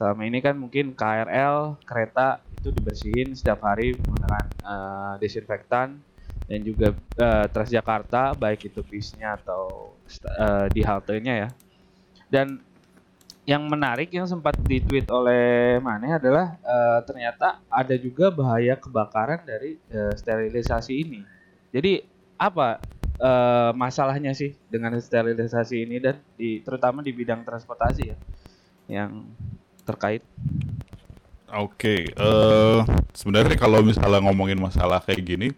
selama 0.00 0.24
ini 0.24 0.40
kan 0.40 0.56
mungkin 0.56 0.96
KRL 0.96 1.76
kereta 1.84 2.40
itu 2.56 2.72
dibersihin 2.72 3.36
setiap 3.36 3.60
hari 3.68 3.92
menggunakan 4.00 4.44
eh, 4.64 5.14
desinfektan 5.20 6.00
dan 6.48 6.60
juga 6.64 6.96
eh, 7.20 7.46
Transjakarta 7.52 8.32
baik 8.32 8.72
itu 8.72 8.80
bisnya 8.80 9.36
atau 9.36 9.92
eh, 10.24 10.72
di 10.72 10.80
haltenya 10.80 11.34
ya. 11.44 11.48
Dan 12.32 12.64
yang 13.44 13.68
menarik 13.68 14.08
yang 14.08 14.24
sempat 14.24 14.56
ditweet 14.64 15.04
oleh 15.12 15.76
Mane 15.84 16.16
adalah 16.16 16.56
eh, 16.56 17.00
ternyata 17.04 17.60
ada 17.68 17.92
juga 18.00 18.32
bahaya 18.32 18.80
kebakaran 18.80 19.44
dari 19.44 19.76
eh, 19.92 20.16
sterilisasi 20.16 20.96
ini. 20.96 21.20
Jadi 21.76 22.00
apa 22.40 22.80
eh, 23.20 23.70
masalahnya 23.76 24.32
sih 24.32 24.56
dengan 24.72 24.96
sterilisasi 24.96 25.76
ini 25.84 26.00
dan 26.00 26.16
di 26.40 26.64
terutama 26.64 27.04
di 27.04 27.12
bidang 27.12 27.44
transportasi 27.44 28.02
ya? 28.08 28.16
Yang 28.88 29.28
terkait 29.90 30.22
Oke, 31.50 32.14
eh 32.14 32.78
sebenarnya 33.10 33.58
kalau 33.58 33.82
misalnya 33.82 34.22
ngomongin 34.22 34.54
masalah 34.62 35.02
kayak 35.02 35.22
gini, 35.26 35.48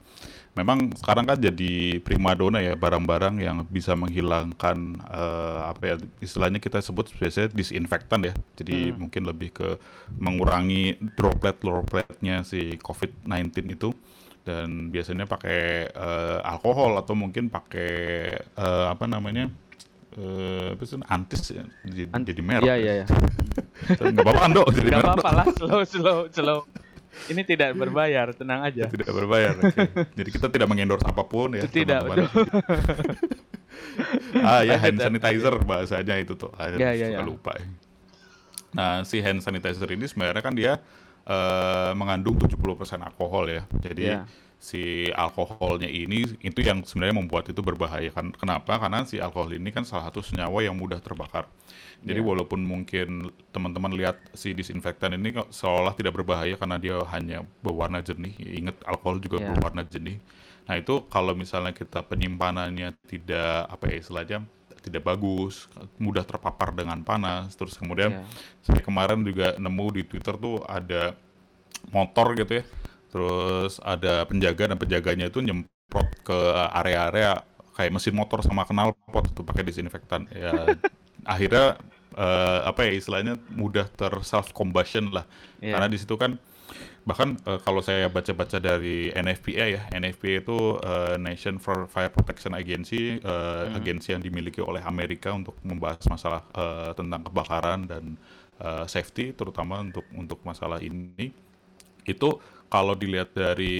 memang 0.57 0.89
sekarang 0.97 1.29
kan 1.29 1.37
jadi 1.37 2.01
primadona 2.01 2.65
ya 2.65 2.73
barang-barang 2.81 3.37
yang 3.45 3.61
bisa 3.69 3.93
menghilangkan 3.93 4.97
eh, 5.05 5.61
apa 5.69 5.83
ya 5.85 5.97
istilahnya 6.25 6.65
kita 6.65 6.81
sebut 6.81 7.13
biasanya 7.21 7.53
disinfektan 7.53 8.25
ya. 8.25 8.33
Jadi 8.57 8.89
Hmm. 8.89 9.05
mungkin 9.05 9.23
lebih 9.29 9.53
ke 9.53 9.69
mengurangi 10.17 10.97
droplet-dropletnya 11.13 12.41
si 12.41 12.81
COVID-19 12.81 13.53
itu 13.77 13.93
dan 14.49 14.89
biasanya 14.89 15.29
pakai 15.29 15.93
eh, 15.93 16.39
alkohol 16.49 16.97
atau 16.97 17.13
mungkin 17.13 17.53
pakai 17.53 17.93
eh, 18.41 18.87
apa 18.89 19.05
namanya 19.05 19.53
eh 20.17 20.73
apa 20.73 20.85
sih 20.85 21.01
antis 21.09 21.53
ya 21.53 21.65
jadi, 21.85 22.09
An- 22.17 22.25
jadi 22.25 22.41
merek 22.45 22.65
Iya 22.65 22.75
ya. 22.77 22.81
iya 22.81 22.93
iya. 23.05 23.07
nggak 23.89 24.23
apa-apa 24.23 24.41
kan 24.41 24.51
dok 24.53 24.67
jadi 24.71 24.87
Gak 24.87 24.95
merek 24.95 25.07
apa-apa 25.09 25.31
lah, 25.33 25.47
slow 25.53 25.81
slow 25.85 26.19
slow. 26.29 26.61
Ini 27.29 27.45
tidak 27.45 27.77
berbayar, 27.77 28.33
tenang 28.33 28.65
aja. 28.65 28.89
tidak 28.89 29.13
berbayar. 29.13 29.53
oke. 29.55 29.85
Jadi 30.17 30.29
kita 30.33 30.49
tidak 30.49 30.65
mengendorse 30.65 31.05
apa 31.05 31.23
pun 31.23 31.53
ya. 31.53 31.69
Tidak, 31.69 32.01
teman-teman. 32.03 32.47
ah 34.49 34.65
ya 34.65 34.81
hand 34.81 34.97
sanitizer 34.97 35.55
bahasanya 35.63 36.17
itu 36.17 36.35
tuh. 36.35 36.49
Ah, 36.57 36.73
Ya, 36.73 36.97
ya, 36.97 37.13
ya. 37.13 37.21
lupa. 37.21 37.53
ya. 37.57 37.67
Nah 38.73 39.05
si 39.05 39.21
hand 39.21 39.45
sanitizer 39.45 39.85
ini 39.93 40.09
sebenarnya 40.09 40.41
kan 40.41 40.57
dia 40.57 40.81
eh, 41.23 41.91
mengandung 41.93 42.41
70% 42.41 42.57
alkohol 43.05 43.45
ya. 43.51 43.63
Jadi 43.79 44.03
Ya. 44.09 44.25
Si 44.63 45.11
alkoholnya 45.11 45.91
ini 45.91 46.39
itu 46.39 46.63
yang 46.63 46.87
sebenarnya 46.87 47.19
membuat 47.19 47.51
itu 47.51 47.59
berbahaya 47.59 48.15
kan. 48.15 48.31
Kenapa? 48.31 48.79
Karena 48.79 49.03
si 49.03 49.19
alkohol 49.19 49.59
ini 49.59 49.75
kan 49.75 49.83
salah 49.83 50.07
satu 50.07 50.23
senyawa 50.23 50.63
yang 50.63 50.79
mudah 50.79 51.03
terbakar. 51.03 51.51
Jadi 52.07 52.23
Ya. 52.23 52.27
walaupun 52.27 52.63
mungkin 52.63 53.35
teman-teman 53.51 53.91
lihat 53.99 54.23
si 54.39 54.55
disinfektan 54.55 55.19
ini 55.19 55.35
kok 55.35 55.51
seolah 55.51 55.99
tidak 55.99 56.15
berbahaya 56.15 56.55
karena 56.55 56.79
dia 56.79 56.95
hanya 57.11 57.43
berwarna 57.59 57.99
jernih. 58.07 58.39
Ingat 58.39 58.87
alkohol 58.87 59.19
juga 59.19 59.43
Ya. 59.43 59.51
berwarna 59.51 59.83
jernih. 59.83 60.23
Nah 60.71 60.79
itu 60.79 61.03
kalau 61.11 61.35
misalnya 61.35 61.75
kita 61.75 62.07
penyimpanannya 62.07 62.95
tidak 63.11 63.67
apa 63.67 63.91
ya 63.91 63.97
istilahnya 63.99 64.39
tidak 64.83 65.03
bagus, 65.07 65.67
mudah 65.99 66.23
terpapar 66.23 66.71
dengan 66.75 67.03
panas, 67.03 67.55
terus 67.59 67.75
kemudian 67.75 68.15
Ya. 68.15 68.23
saya 68.63 68.79
kemarin 68.83 69.27
juga 69.27 69.59
nemu 69.59 69.87
di 69.99 70.03
Twitter 70.07 70.39
tuh 70.39 70.63
ada 70.71 71.19
motor 71.91 72.39
gitu 72.39 72.63
ya. 72.63 72.65
Terus 73.13 73.77
ada 73.85 74.25
penjaga 74.25 74.73
dan 74.73 74.79
penjaganya 74.81 75.29
itu 75.29 75.45
nyemprot 75.45 76.09
ke 76.25 76.39
area-area 76.73 77.45
kayak 77.77 77.93
mesin 77.93 78.17
motor 78.17 78.41
sama 78.41 78.65
knalpot 78.65 79.29
itu 79.29 79.45
pakai 79.45 79.63
disinfektan. 79.69 80.25
Ya 80.33 80.77
akhirnya 81.29 81.77
eh, 82.17 82.61
apa 82.65 82.81
ya 82.89 82.93
istilahnya 82.97 83.35
mudah 83.53 83.87
ter 83.93 84.13
self 84.25 84.53
combustion 84.57 85.13
lah. 85.13 85.29
Iya. 85.61 85.77
Karena 85.77 85.89
di 85.93 85.99
situ 86.01 86.15
kan 86.17 86.41
bahkan 87.03 87.35
eh, 87.45 87.61
kalau 87.61 87.83
saya 87.83 88.09
baca-baca 88.09 88.57
dari 88.63 89.11
NFPA 89.13 89.65
ya, 89.69 89.83
NFPA 89.93 90.45
itu 90.45 90.59
eh, 90.81 91.17
Nation 91.19 91.59
for 91.59 91.85
Fire 91.91 92.13
Protection 92.13 92.55
Agency, 92.57 93.19
eh, 93.19 93.65
agensi 93.77 94.15
yang 94.15 94.23
dimiliki 94.23 94.63
oleh 94.63 94.81
Amerika 94.85 95.35
untuk 95.35 95.59
membahas 95.67 96.01
masalah 96.09 96.43
eh, 96.55 96.91
tentang 96.97 97.27
kebakaran 97.27 97.81
dan 97.89 98.05
eh, 98.63 98.85
safety, 98.89 99.35
terutama 99.35 99.83
untuk 99.83 100.07
untuk 100.15 100.41
masalah 100.47 100.79
ini. 100.81 101.52
Itu 102.05 102.39
kalau 102.67 102.97
dilihat 102.97 103.37
dari 103.37 103.77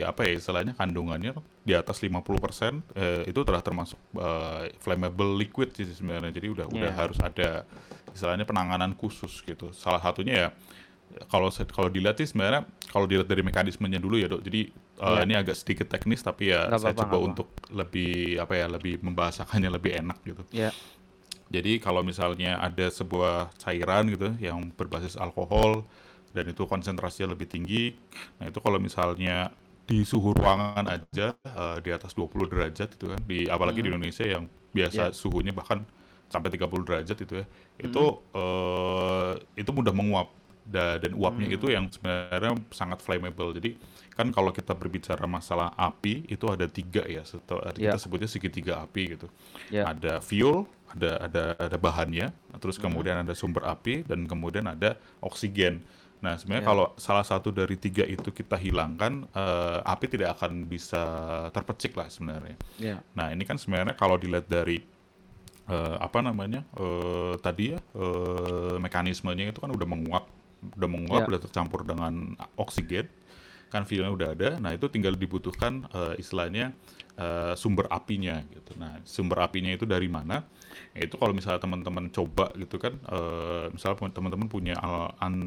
apa 0.00 0.24
ya 0.24 0.32
istilahnya 0.34 0.72
kandungannya 0.72 1.36
di 1.60 1.76
atas 1.76 2.00
50% 2.00 2.80
eh, 2.96 3.28
itu 3.28 3.40
telah 3.44 3.60
termasuk 3.60 4.00
eh, 4.16 4.72
flammable 4.80 5.36
liquid 5.36 5.70
sih 5.72 5.84
sebenarnya. 5.86 6.32
Jadi 6.32 6.48
udah 6.48 6.66
udah 6.66 6.90
Iya. 6.90 6.96
harus 6.96 7.18
ada 7.20 7.68
istilahnya 8.10 8.42
penanganan 8.44 8.96
khusus 8.96 9.44
gitu. 9.44 9.70
Salah 9.70 10.00
satunya 10.00 10.34
ya 10.34 10.48
kalau 11.26 11.50
kalau 11.68 11.90
dilihat 11.90 12.16
sih 12.16 12.30
sebenarnya 12.30 12.62
kalau 12.86 13.02
dilihat 13.04 13.26
dari 13.26 13.42
mekanismenya 13.42 13.98
dulu 13.98 14.14
ya 14.14 14.30
dok 14.30 14.46
jadi 14.46 14.70
eh, 14.70 15.04
Iya. 15.10 15.26
ini 15.26 15.34
agak 15.34 15.56
sedikit 15.58 15.90
teknis 15.90 16.22
tapi 16.22 16.54
ya 16.54 16.70
Nggak 16.70 16.80
saya 16.80 16.94
apa-apa, 16.94 17.02
coba 17.02 17.16
apa. 17.18 17.26
untuk 17.26 17.48
lebih 17.74 18.38
apa 18.38 18.54
ya 18.54 18.66
lebih 18.70 19.02
membahasakannya 19.02 19.70
lebih 19.74 19.92
enak 19.98 20.18
gitu 20.22 20.42
Ya. 20.54 20.70
jadi 21.50 21.82
kalau 21.82 22.06
misalnya 22.06 22.62
ada 22.62 22.86
sebuah 22.88 23.50
cairan 23.58 24.06
gitu 24.06 24.38
yang 24.38 24.70
berbasis 24.70 25.18
alkohol 25.18 25.82
dan 26.30 26.44
itu 26.48 26.62
konsentrasinya 26.66 27.34
lebih 27.34 27.46
tinggi. 27.50 27.94
Nah 28.38 28.50
itu 28.50 28.58
kalau 28.62 28.78
misalnya 28.78 29.50
di 29.86 30.06
suhu 30.06 30.30
ruangan 30.36 30.86
aja 30.86 31.34
eh, 31.34 31.78
di 31.82 31.90
atas 31.90 32.14
20 32.14 32.46
derajat 32.46 32.94
itu 32.94 33.06
kan 33.10 33.20
di 33.26 33.50
apalagi 33.50 33.82
di 33.82 33.90
Indonesia 33.90 34.22
yang 34.24 34.46
biasa 34.70 35.10
Ya. 35.10 35.14
suhunya 35.14 35.50
bahkan 35.50 35.82
sampai 36.30 36.46
30 36.54 36.86
derajat 36.86 37.18
itu 37.18 37.42
ya 37.42 37.46
itu 37.82 38.02
eh, 38.34 39.32
itu 39.58 39.70
mudah 39.74 39.94
menguap. 39.94 40.28
Da- 40.70 41.02
dan 41.02 41.18
uapnya 41.18 41.50
itu 41.50 41.66
yang 41.72 41.90
sebenarnya 41.90 42.54
sangat 42.70 43.02
flammable. 43.02 43.50
Jadi 43.58 43.74
kan 44.14 44.30
kalau 44.30 44.54
kita 44.54 44.70
berbicara 44.76 45.26
masalah 45.26 45.74
api 45.74 46.28
itu 46.30 46.46
ada 46.46 46.70
tiga 46.70 47.02
ya 47.10 47.26
setelah 47.26 47.74
Ya. 47.74 47.90
kita 47.90 47.98
sebutnya 47.98 48.28
segitiga 48.30 48.78
api 48.84 49.18
gitu. 49.18 49.26
Ya. 49.74 49.90
ada 49.90 50.22
fuel 50.22 50.68
ada 50.94 51.26
ada 51.26 51.44
ada 51.58 51.76
bahannya 51.78 52.30
terus 52.58 52.74
kemudian 52.78 53.22
ada 53.22 53.30
sumber 53.34 53.62
api 53.66 54.02
dan 54.06 54.26
kemudian 54.26 54.66
ada 54.66 54.98
oksigen 55.22 55.82
nah 56.20 56.36
sebenarnya 56.36 56.64
Ya. 56.64 56.70
kalau 56.70 56.86
salah 57.00 57.24
satu 57.24 57.48
dari 57.48 57.74
tiga 57.74 58.04
itu 58.04 58.28
kita 58.28 58.54
hilangkan 58.54 59.24
eh, 59.26 59.78
api 59.84 60.06
tidak 60.06 60.36
akan 60.36 60.64
bisa 60.64 61.02
terpecik 61.50 61.96
lah 61.96 62.06
sebenarnya 62.06 62.56
Ya. 62.76 63.00
nah 63.16 63.32
ini 63.32 63.42
kan 63.42 63.56
sebenarnya 63.56 63.96
kalau 63.96 64.20
dilihat 64.20 64.44
dari 64.44 64.84
eh, 65.66 65.96
apa 65.96 66.20
namanya 66.20 66.60
eh, 66.76 67.34
tadi 67.40 67.72
ya 67.72 67.80
eh, 67.96 68.76
mekanismenya 68.76 69.48
itu 69.48 69.60
kan 69.60 69.72
udah 69.72 69.88
menguap 69.88 70.24
udah 70.76 70.88
menguap, 70.92 71.24
Ya. 71.24 71.28
udah 71.32 71.40
tercampur 71.40 71.88
dengan 71.88 72.36
oksigen, 72.52 73.08
kan 73.72 73.88
fuelnya 73.88 74.12
udah 74.12 74.28
ada. 74.36 74.50
Nah 74.60 74.76
itu 74.76 74.92
tinggal 74.92 75.16
dibutuhkan 75.16 75.88
eh, 75.88 76.20
istilahnya 76.20 76.76
eh, 77.20 77.52
sumber 77.54 77.86
apinya 77.92 78.40
gitu. 78.48 78.72
Nah 78.80 78.96
sumber 79.04 79.44
apinya 79.44 79.70
itu 79.76 79.84
dari 79.84 80.08
mana? 80.08 80.40
Ya, 80.96 81.06
itu 81.06 81.14
kalau 81.20 81.30
misalnya 81.36 81.60
teman-teman 81.62 82.10
coba 82.10 82.50
gitu 82.58 82.80
kan, 82.80 82.96
eh, 82.96 83.66
misalnya 83.70 84.10
teman-teman 84.10 84.48
punya 84.50 84.74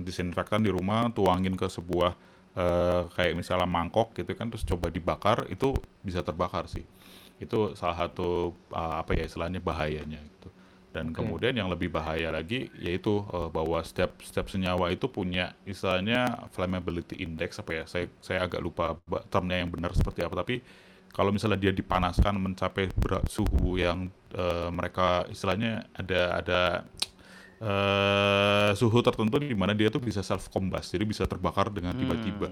disinfektan 0.06 0.63
di 0.63 0.72
rumah, 0.72 1.10
tuangin 1.12 1.58
ke 1.58 1.68
sebuah 1.68 2.15
eh, 2.53 3.01
kayak 3.18 3.34
misalnya 3.34 3.65
mangkok 3.65 4.13
gitu 4.13 4.32
kan, 4.38 4.48
terus 4.53 4.63
coba 4.63 4.94
dibakar, 4.94 5.50
itu 5.50 5.74
bisa 6.06 6.22
terbakar 6.22 6.70
sih. 6.70 6.86
Itu 7.42 7.74
salah 7.75 8.08
satu 8.08 8.53
eh, 8.72 8.96
apa 9.01 9.12
ya 9.18 9.25
istilahnya 9.27 9.60
bahayanya 9.60 10.22
gitu. 10.22 10.50
Dan 10.94 11.10
Oke. 11.10 11.25
kemudian 11.25 11.58
yang 11.58 11.74
lebih 11.74 11.89
bahaya 11.89 12.30
lagi 12.30 12.70
yaitu 12.77 13.25
eh, 13.34 13.50
bahwa 13.50 13.82
setiap 13.82 14.22
setiap 14.22 14.48
senyawa 14.48 14.94
itu 14.94 15.10
punya 15.10 15.58
istilahnya 15.65 16.48
flammability 16.53 17.20
index 17.25 17.58
apa 17.60 17.82
ya? 17.82 17.84
Saya 17.89 18.06
saya 18.22 18.46
agak 18.46 18.62
lupa 18.62 18.96
termnya 19.34 19.65
yang 19.65 19.74
benar 19.74 19.92
seperti 19.98 20.22
apa 20.22 20.46
tapi 20.46 20.62
kalau 21.13 21.29
misalnya 21.29 21.62
dia 21.62 21.74
dipanaskan 21.74 22.36
mencapai 22.41 22.89
berat 22.98 23.29
suhu 23.29 23.77
yang 23.77 24.10
eh, 24.34 24.70
mereka 24.74 25.29
istilahnya 25.29 25.86
ada 25.93 26.22
ada 26.41 26.62
eh, 27.62 28.70
suhu 28.74 29.00
tertentu 29.05 29.38
di 29.38 29.53
mana 29.53 29.77
dia 29.77 29.93
tuh 29.93 30.01
bisa 30.01 30.25
self 30.25 30.50
combust 30.50 30.91
jadi 30.91 31.05
bisa 31.05 31.24
terbakar 31.29 31.70
dengan 31.70 31.93
tiba-tiba. 31.93 32.50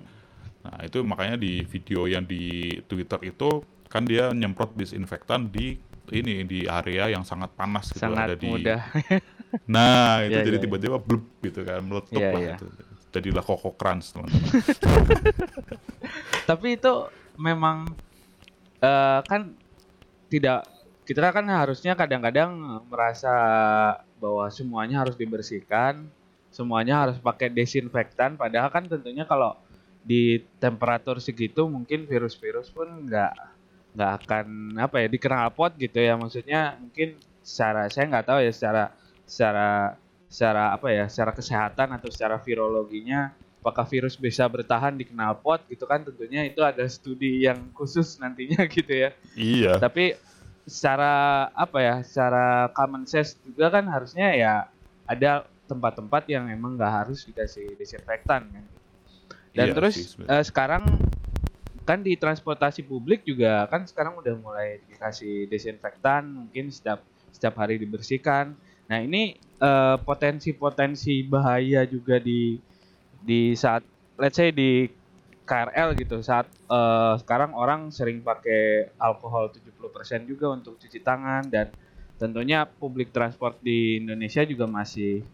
Nah, 0.61 0.77
itu 0.85 1.01
makanya 1.01 1.41
di 1.41 1.65
video 1.65 2.05
yang 2.05 2.21
di 2.21 2.77
Twitter 2.85 3.17
itu 3.25 3.65
kan 3.89 4.05
dia 4.05 4.29
nyemprot 4.29 4.77
disinfektan 4.77 5.49
di 5.49 5.75
ini 6.13 6.45
di 6.45 6.69
area 6.69 7.09
yang 7.09 7.25
sangat 7.25 7.49
panas 7.57 7.89
gitu 7.89 8.03
Sangat 8.03 8.29
ada 8.29 8.35
di 8.37 8.47
mudah. 8.47 8.81
Nah, 9.67 10.23
itu 10.23 10.39
Iya, 10.39 10.47
jadi 10.47 10.57
iya, 10.57 10.63
tiba-tiba 10.63 10.95
blub 10.95 11.27
gitu 11.43 11.67
kan 11.67 11.83
meletup 11.83 12.15
Iya, 12.15 12.31
lah 12.31 12.39
iya. 12.39 12.55
itu. 12.55 12.67
Jadilah 13.11 13.43
koko 13.43 13.75
crunch, 13.75 14.15
teman-teman. 14.15 14.47
Tapi 16.49 16.79
itu 16.79 16.93
memang 17.35 17.91
eh, 18.81 19.19
kan 19.25 19.41
tidak 20.31 20.65
kita 21.05 21.33
kan 21.33 21.45
harusnya 21.49 21.93
kadang-kadang 21.97 22.55
merasa 22.87 23.33
bahwa 24.21 24.47
semuanya 24.53 25.03
harus 25.03 25.17
dibersihkan, 25.17 26.07
semuanya 26.53 27.03
harus 27.07 27.17
pakai 27.19 27.51
desinfektan. 27.51 28.37
Padahal 28.37 28.69
kan 28.71 28.85
tentunya 28.85 29.25
kalau 29.27 29.57
di 30.01 30.41
temperatur 30.61 31.19
segitu 31.21 31.67
mungkin 31.67 32.05
virus-virus 32.09 32.69
pun 32.73 33.09
nggak 33.09 33.33
nggak 33.91 34.11
akan 34.23 34.47
apa 34.79 34.95
ya 35.03 35.07
dikenal 35.11 35.51
pot 35.51 35.73
gitu 35.75 35.99
ya. 35.99 36.15
Maksudnya 36.15 36.79
mungkin 36.79 37.17
secara 37.41 37.89
saya 37.89 38.05
nggak 38.07 38.25
tahu 38.29 38.39
ya 38.45 38.51
secara 38.53 38.83
secara 39.25 39.69
secara 40.31 40.63
apa 40.71 40.87
ya 40.95 41.05
secara 41.11 41.31
kesehatan 41.35 41.87
atau 41.97 42.07
secara 42.07 42.39
virologinya 42.39 43.35
apakah 43.61 43.85
virus 43.85 44.17
bisa 44.17 44.49
bertahan 44.49 44.97
di 44.97 45.05
knalpot 45.05 45.61
gitu 45.69 45.85
kan 45.85 46.01
tentunya 46.01 46.49
itu 46.49 46.65
ada 46.65 46.81
studi 46.89 47.45
yang 47.45 47.69
khusus 47.77 48.17
nantinya 48.17 48.65
gitu 48.75 48.89
ya. 48.89 49.09
Iya. 49.37 49.77
tapi 49.77 50.17
secara 50.65 51.45
apa 51.53 51.77
ya 51.81 51.95
secara 52.01 52.69
common 52.73 53.05
sense 53.05 53.37
juga 53.45 53.69
kan 53.69 53.85
harusnya 53.85 54.33
ya 54.33 54.53
ada 55.05 55.45
tempat-tempat 55.69 56.25
yang 56.27 56.49
emang 56.49 56.75
nggak 56.75 57.05
harus 57.05 57.23
dikasih 57.23 57.77
desinfektan 57.77 58.49
kan. 58.49 58.65
Dan 59.51 59.65
Iya 59.71 59.75
terus 59.77 59.95
sih, 59.95 60.25
eh, 60.25 60.43
sekarang 60.43 60.83
kan 61.85 61.99
di 62.01 62.13
transportasi 62.15 62.85
publik 62.85 63.25
juga 63.25 63.65
kan 63.67 63.83
sekarang 63.87 64.19
udah 64.19 64.35
mulai 64.37 64.79
dikasih 64.89 65.49
desinfektan 65.49 66.27
mungkin 66.27 66.69
setiap 66.73 67.05
setiap 67.31 67.55
hari 67.61 67.79
dibersihkan. 67.79 68.57
Nah 68.89 68.99
ini 68.99 69.39
eh, 69.39 69.97
potensi-potensi 70.03 71.23
bahaya 71.23 71.87
juga 71.87 72.19
di 72.19 72.59
di 73.21 73.53
saat 73.53 73.85
let's 74.17 74.37
say 74.37 74.49
di 74.49 74.89
KRL 75.45 75.97
gitu 75.97 76.21
saat 76.23 76.47
eh, 76.49 77.13
sekarang 77.19 77.51
orang 77.57 77.91
sering 77.91 78.23
pakai 78.23 78.93
alkohol 78.95 79.51
70% 79.51 80.29
juga 80.29 80.53
untuk 80.53 80.77
cuci 80.79 80.99
tangan 81.01 81.43
dan 81.49 81.67
tentunya 82.15 82.63
publik 82.69 83.09
transport 83.09 83.57
di 83.59 83.97
Indonesia 83.99 84.45
juga 84.45 84.69
masih 84.69 85.25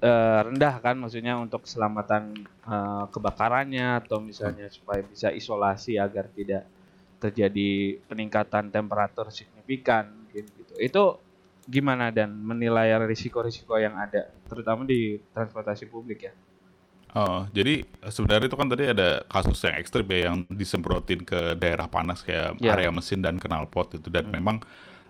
eh, 0.00 0.40
rendah 0.46 0.78
kan 0.80 0.96
maksudnya 0.96 1.36
untuk 1.36 1.66
keselamatan 1.66 2.32
eh, 2.46 3.04
kebakarannya 3.10 4.00
atau 4.06 4.22
misalnya 4.22 4.70
supaya 4.70 5.04
bisa 5.04 5.28
isolasi 5.34 5.98
agar 6.00 6.30
tidak 6.32 6.64
terjadi 7.20 8.00
peningkatan 8.04 8.68
temperatur 8.68 9.32
signifikan 9.32 10.12
gitu. 10.30 10.76
Itu 10.76 11.04
gimana 11.64 12.12
dan 12.12 12.28
menilai 12.36 12.92
risiko-risiko 13.08 13.80
yang 13.80 13.96
ada 13.96 14.28
terutama 14.44 14.84
di 14.84 15.16
transportasi 15.32 15.88
publik 15.88 16.28
ya. 16.28 16.32
Oh, 17.14 17.46
jadi 17.54 17.86
sebenarnya 18.10 18.50
itu 18.50 18.58
kan 18.58 18.66
tadi 18.66 18.90
ada 18.90 19.22
kasus 19.30 19.62
yang 19.62 19.78
ekstrim 19.78 20.02
ya 20.10 20.34
yang 20.34 20.42
disemprotin 20.50 21.22
ke 21.22 21.54
daerah 21.54 21.86
panas 21.86 22.26
kayak 22.26 22.58
Ya. 22.58 22.74
area 22.74 22.90
mesin 22.90 23.22
dan 23.22 23.38
knalpot 23.38 23.94
itu 23.94 24.10
dan 24.10 24.26
memang 24.34 24.58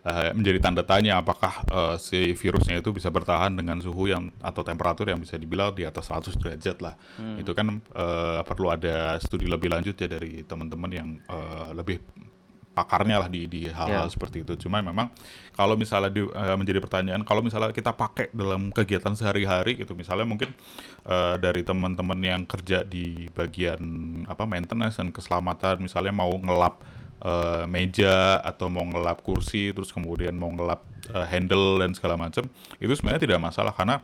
eh, 0.05 0.37
menjadi 0.37 0.61
tanda 0.61 0.85
tanya 0.85 1.25
apakah 1.25 1.65
eh, 1.65 1.97
si 1.97 2.37
virusnya 2.37 2.85
itu 2.85 2.93
bisa 2.93 3.09
bertahan 3.09 3.57
dengan 3.57 3.81
suhu 3.81 4.13
yang 4.13 4.29
atau 4.45 4.61
temperatur 4.61 5.09
yang 5.09 5.17
bisa 5.17 5.41
dibilang 5.41 5.73
di 5.73 5.89
atas 5.89 6.13
100 6.13 6.37
derajat 6.37 6.77
lah. 6.85 6.93
Itu 7.41 7.57
kan 7.57 7.81
eh, 7.81 8.41
perlu 8.45 8.69
ada 8.69 9.17
studi 9.17 9.49
lebih 9.49 9.73
lanjut 9.73 9.97
ya 9.97 10.05
dari 10.05 10.45
teman-teman 10.45 10.91
yang 10.93 11.09
eh, 11.25 11.69
lebih 11.73 12.05
pakarnya 12.75 13.23
lah 13.23 13.31
di 13.31 13.47
di 13.47 13.71
hal-hal 13.71 14.07
Ya. 14.07 14.13
seperti 14.13 14.43
itu. 14.43 14.67
Cuma 14.67 14.83
memang 14.83 15.09
kalau 15.55 15.79
misalnya 15.79 16.11
di- 16.11 16.27
eh, 16.27 16.57
menjadi 16.59 16.83
pertanyaan, 16.83 17.23
kalau 17.23 17.41
misalnya 17.41 17.71
kita 17.71 17.95
pakai 17.95 18.35
dalam 18.35 18.69
kegiatan 18.69 19.15
sehari-hari 19.15 19.79
gitu, 19.79 19.95
misalnya 19.95 20.27
mungkin 20.27 20.51
eh, 21.07 21.35
dari 21.39 21.63
teman-teman 21.63 22.19
yang 22.19 22.43
kerja 22.45 22.83
di 22.83 23.31
bagian 23.31 23.79
apa 24.27 24.43
maintenance 24.45 24.99
dan 24.99 25.15
keselamatan, 25.15 25.79
misalnya 25.79 26.11
mau 26.11 26.35
ngelap 26.35 26.83
eh, 27.23 27.65
meja 27.65 28.43
atau 28.43 28.67
mau 28.67 28.83
ngelap 28.85 29.23
kursi, 29.23 29.71
terus 29.71 29.95
kemudian 29.95 30.35
mau 30.35 30.51
ngelap 30.51 30.83
eh, 31.15 31.27
handle 31.31 31.79
dan 31.79 31.95
segala 31.95 32.19
macam, 32.19 32.45
itu 32.77 32.93
sebenarnya 32.93 33.23
tidak 33.23 33.39
masalah 33.41 33.71
karena 33.71 34.03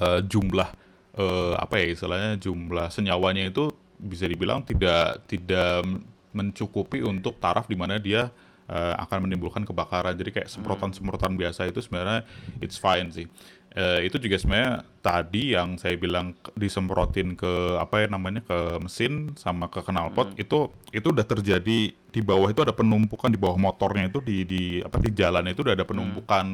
eh, 0.00 0.24
jumlah 0.24 0.72
eh, 1.20 1.54
apa 1.60 1.74
ya 1.76 1.86
istilahnya 1.92 2.40
jumlah 2.40 2.88
senyawanya 2.88 3.52
itu 3.52 3.68
bisa 4.00 4.24
dibilang 4.24 4.64
tidak 4.64 5.28
tidak 5.28 5.84
mencukupi 6.30 7.02
untuk 7.02 7.38
taraf 7.42 7.66
di 7.66 7.76
mana 7.76 7.98
dia 7.98 8.30
eh, 8.70 8.94
akan 8.96 9.26
menimbulkan 9.26 9.66
kebakaran. 9.66 10.14
Jadi 10.14 10.30
kayak 10.30 10.48
semprotan-semprotan 10.48 11.34
biasa 11.34 11.66
itu 11.70 11.82
sebenarnya 11.82 12.26
it's 12.62 12.78
fine 12.78 13.10
sih. 13.10 13.26
Eh, 13.70 14.10
itu 14.10 14.18
juga 14.18 14.34
sebenarnya 14.34 14.82
tadi 14.98 15.54
yang 15.54 15.78
saya 15.78 15.94
bilang 15.94 16.34
disemprotin 16.58 17.38
ke 17.38 17.78
apa 17.78 18.02
ya 18.02 18.06
namanya 18.10 18.42
ke 18.42 18.82
mesin 18.82 19.30
sama 19.38 19.70
ke 19.70 19.78
knalpot 19.86 20.34
itu 20.42 20.74
itu 20.90 21.06
udah 21.06 21.22
terjadi 21.22 21.94
di 21.94 22.20
bawah 22.26 22.50
itu 22.50 22.66
ada 22.66 22.74
penumpukan 22.74 23.30
di 23.30 23.38
bawah 23.38 23.54
motornya 23.54 24.10
itu 24.10 24.18
di 24.26 24.42
di 24.42 24.62
apa 24.82 24.98
di 24.98 25.14
jalan 25.14 25.46
itu 25.46 25.62
udah 25.62 25.78
ada 25.78 25.86
penumpukan 25.86 26.46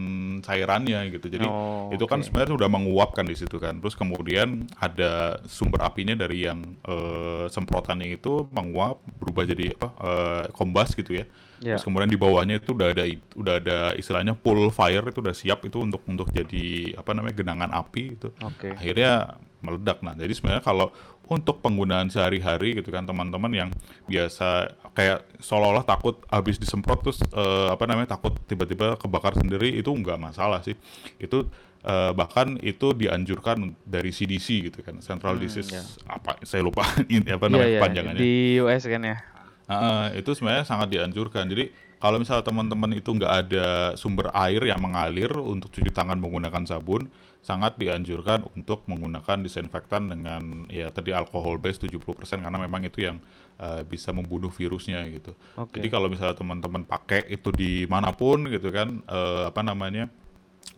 cairannya 0.44 1.08
gitu. 1.16 1.32
Jadi 1.32 1.48
Oh, 1.48 1.88
itu 1.88 2.04
kan 2.04 2.20
oke. 2.20 2.28
sebenarnya 2.28 2.52
sudah 2.52 2.68
menguapkan 2.68 3.24
di 3.24 3.32
situ 3.32 3.56
kan. 3.56 3.80
Terus 3.80 3.96
kemudian 3.96 4.68
ada 4.76 5.40
sumber 5.48 5.88
apinya 5.88 6.12
dari 6.12 6.44
yang 6.44 6.60
eh, 6.84 7.48
semprotannya 7.48 8.12
itu 8.12 8.44
menguap 8.52 9.00
berubah 9.16 9.48
jadi 9.48 9.72
apa 9.72 9.88
eh, 10.04 10.44
kombas 10.52 10.92
gitu 10.92 11.16
ya. 11.16 11.24
Ya. 11.64 11.76
Terus 11.76 11.84
kemudian 11.88 12.10
di 12.10 12.20
bawahnya 12.20 12.60
itu 12.60 12.76
udah 12.76 12.92
ada 12.92 13.04
udah 13.32 13.54
ada 13.60 13.78
istilahnya 13.96 14.36
pool 14.36 14.68
fire 14.68 15.04
itu 15.08 15.24
udah 15.24 15.32
siap 15.32 15.64
itu 15.64 15.80
untuk 15.80 16.04
untuk 16.04 16.28
jadi 16.28 16.92
apa 16.94 17.16
namanya 17.16 17.34
genangan 17.36 17.70
api 17.72 18.02
itu. 18.16 18.28
Oke. 18.44 18.76
Akhirnya 18.76 19.40
meledak. 19.64 20.04
Nah, 20.04 20.12
jadi 20.12 20.30
sebenarnya 20.30 20.62
kalau 20.62 20.92
untuk 21.26 21.58
penggunaan 21.58 22.06
sehari-hari 22.06 22.78
gitu 22.78 22.94
kan 22.94 23.02
teman-teman 23.02 23.50
yang 23.50 23.68
biasa 24.06 24.70
kayak 24.94 25.26
seolah-olah 25.42 25.82
takut 25.82 26.22
habis 26.30 26.54
disemprot 26.54 27.02
terus 27.02 27.18
eh, 27.24 27.68
apa 27.72 27.82
namanya 27.88 28.14
takut 28.14 28.30
tiba-tiba 28.46 28.94
kebakar 28.94 29.34
sendiri 29.34 29.74
itu 29.74 29.90
nggak 29.90 30.20
masalah 30.22 30.62
sih. 30.62 30.78
Itu 31.18 31.50
eh, 31.82 32.12
bahkan 32.14 32.54
itu 32.62 32.94
dianjurkan 32.94 33.74
dari 33.82 34.14
CDC 34.14 34.70
gitu 34.70 34.78
kan, 34.86 35.02
Central 35.02 35.40
Disease 35.40 35.72
ya. 35.72 35.82
apa 36.06 36.38
saya 36.46 36.62
lupa 36.62 36.86
ini 37.10 37.26
apa 37.26 37.48
Iya 37.48 37.52
namanya 37.58 37.74
ya, 37.74 37.80
panjangannya. 37.82 38.20
di 38.22 38.32
US 38.62 38.84
kan 38.86 39.02
ya. 39.02 39.16
Nah, 39.66 40.14
itu 40.14 40.30
sebenarnya 40.30 40.62
sangat 40.62 40.88
dianjurkan. 40.94 41.50
Jadi 41.50 41.74
kalau 41.98 42.22
misalnya 42.22 42.44
teman-teman 42.46 42.90
itu 42.94 43.10
nggak 43.10 43.34
ada 43.46 43.68
sumber 43.98 44.30
air 44.30 44.62
yang 44.62 44.78
mengalir 44.78 45.32
untuk 45.42 45.74
cuci 45.74 45.90
tangan 45.90 46.20
menggunakan 46.22 46.62
sabun, 46.68 47.10
sangat 47.42 47.74
dianjurkan 47.80 48.46
untuk 48.54 48.86
menggunakan 48.86 49.42
disinfektan 49.42 50.10
dengan 50.12 50.70
ya 50.70 50.90
tadi 50.94 51.10
alkohol 51.10 51.58
base 51.58 51.82
70% 51.82 52.42
karena 52.42 52.58
memang 52.58 52.82
itu 52.86 53.06
yang 53.10 53.18
eh, 53.58 53.82
bisa 53.82 54.14
membunuh 54.14 54.52
virusnya 54.54 55.02
gitu. 55.10 55.34
Oke. 55.58 55.82
Jadi 55.82 55.88
kalau 55.90 56.06
misalnya 56.06 56.36
teman-teman 56.38 56.86
pakai 56.86 57.26
itu 57.26 57.50
di 57.50 57.88
mana 57.90 58.14
pun 58.14 58.46
gitu 58.46 58.70
kan 58.70 59.02
eh, 59.02 59.44
apa 59.50 59.62
namanya 59.66 60.06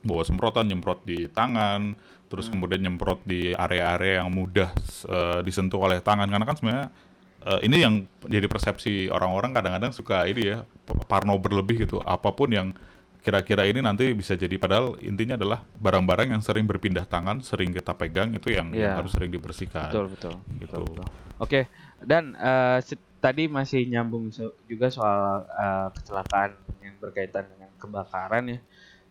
bawa 0.04 0.22
semprotan 0.22 0.68
nyemprot 0.68 1.02
di 1.02 1.26
tangan 1.32 1.96
terus 2.28 2.52
kemudian 2.52 2.84
nyemprot 2.84 3.24
di 3.24 3.56
area-area 3.56 4.20
yang 4.22 4.30
mudah 4.30 4.70
eh, 5.08 5.40
disentuh 5.42 5.80
oleh 5.80 6.04
tangan 6.04 6.28
karena 6.28 6.44
kan 6.44 6.56
sebenarnya 6.60 6.88
eh, 7.44 7.60
ini 7.62 7.76
yang 7.78 7.94
jadi 8.24 8.46
persepsi 8.46 9.06
orang-orang 9.08 9.52
kadang-kadang 9.52 9.92
suka 9.92 10.24
ini 10.24 10.54
ya 10.54 10.58
parno 11.06 11.36
berlebih 11.36 11.84
gitu 11.84 12.00
apa 12.00 12.30
pun 12.30 12.50
yang 12.50 12.68
kira-kira 13.18 13.66
ini 13.66 13.82
nanti 13.82 14.08
bisa 14.14 14.34
jadi 14.34 14.56
padahal 14.56 14.96
intinya 15.02 15.34
adalah 15.36 15.60
barang-barang 15.76 16.32
yang 16.32 16.40
sering 16.40 16.64
berpindah 16.64 17.04
tangan, 17.04 17.42
sering 17.42 17.74
kita 17.74 17.92
pegang 17.92 18.32
itu 18.32 18.54
yang, 18.54 18.70
Iya. 18.72 18.94
harus 18.94 19.10
sering 19.12 19.28
dibersihkan. 19.28 19.90
Betul 19.90 20.06
betul. 20.08 20.34
Gitu. 20.56 20.64
betul, 20.64 20.82
betul. 20.86 21.06
Oke, 21.36 21.60
dan 22.00 22.32
se- 22.80 22.96
tadi 23.18 23.50
masih 23.50 23.84
nyambung 23.84 24.30
so- 24.30 24.54
juga 24.64 24.88
soal 24.88 25.44
eh, 25.44 25.88
kecelakaan 25.92 26.56
yang 26.80 26.94
berkaitan 27.02 27.44
dengan 27.50 27.68
kebakaran 27.76 28.44
ya. 28.48 28.58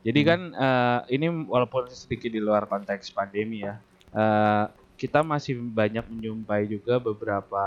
Jadi 0.01 0.19
Hmm. 0.23 0.29
kan 0.29 0.39
eh, 0.55 0.99
ini 1.13 1.27
walaupun 1.45 1.91
sedikit 1.91 2.31
di 2.31 2.39
luar 2.39 2.65
konteks 2.65 3.11
pandemi 3.11 3.61
ya, 3.61 3.75
eh, 4.15 4.65
kita 4.97 5.21
masih 5.21 5.61
banyak 5.61 6.03
menjumpai 6.09 6.65
juga 6.65 6.97
beberapa 6.97 7.65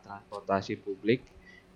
transportasi 0.00 0.80
publik 0.80 1.20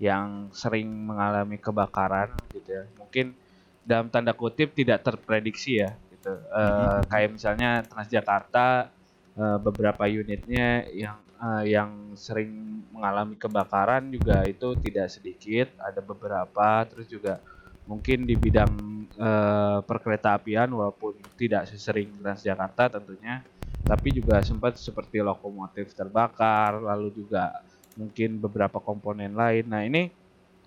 yang 0.00 0.48
sering 0.50 0.88
mengalami 0.88 1.60
kebakaran 1.60 2.32
gitu 2.50 2.72
ya. 2.72 2.84
Mungkin 2.98 3.36
dalam 3.84 4.08
tanda 4.08 4.32
kutip 4.32 4.72
tidak 4.72 5.04
terprediksi 5.04 5.84
ya 5.84 5.92
gitu. 6.10 6.32
Eh, 6.32 6.98
kayak 7.06 7.30
misalnya 7.36 7.84
Transjakarta 7.84 8.88
eh, 9.36 9.58
beberapa 9.60 10.08
unitnya 10.08 10.88
yang 10.88 11.20
eh, 11.36 11.64
yang 11.76 12.16
sering 12.16 12.82
mengalami 12.90 13.36
kebakaran 13.36 14.08
juga 14.08 14.40
itu 14.48 14.72
tidak 14.80 15.12
sedikit 15.12 15.68
ada 15.78 16.00
beberapa 16.00 16.88
terus 16.88 17.06
juga 17.12 17.44
mungkin 17.84 18.24
di 18.24 18.34
bidang 18.40 18.72
eh, 19.20 19.78
perkeretaapian 19.84 20.72
walaupun 20.72 21.20
tidak 21.36 21.68
sesering 21.68 22.08
Transjakarta 22.16 22.96
tentunya 22.96 23.44
tapi 23.82 24.14
juga 24.14 24.38
sempat 24.40 24.78
seperti 24.78 25.18
lokomotif 25.20 25.92
terbakar 25.92 26.78
lalu 26.78 27.10
juga 27.10 27.50
mungkin 27.98 28.38
beberapa 28.38 28.78
komponen 28.78 29.34
lain. 29.34 29.66
Nah 29.66 29.82
ini 29.82 30.10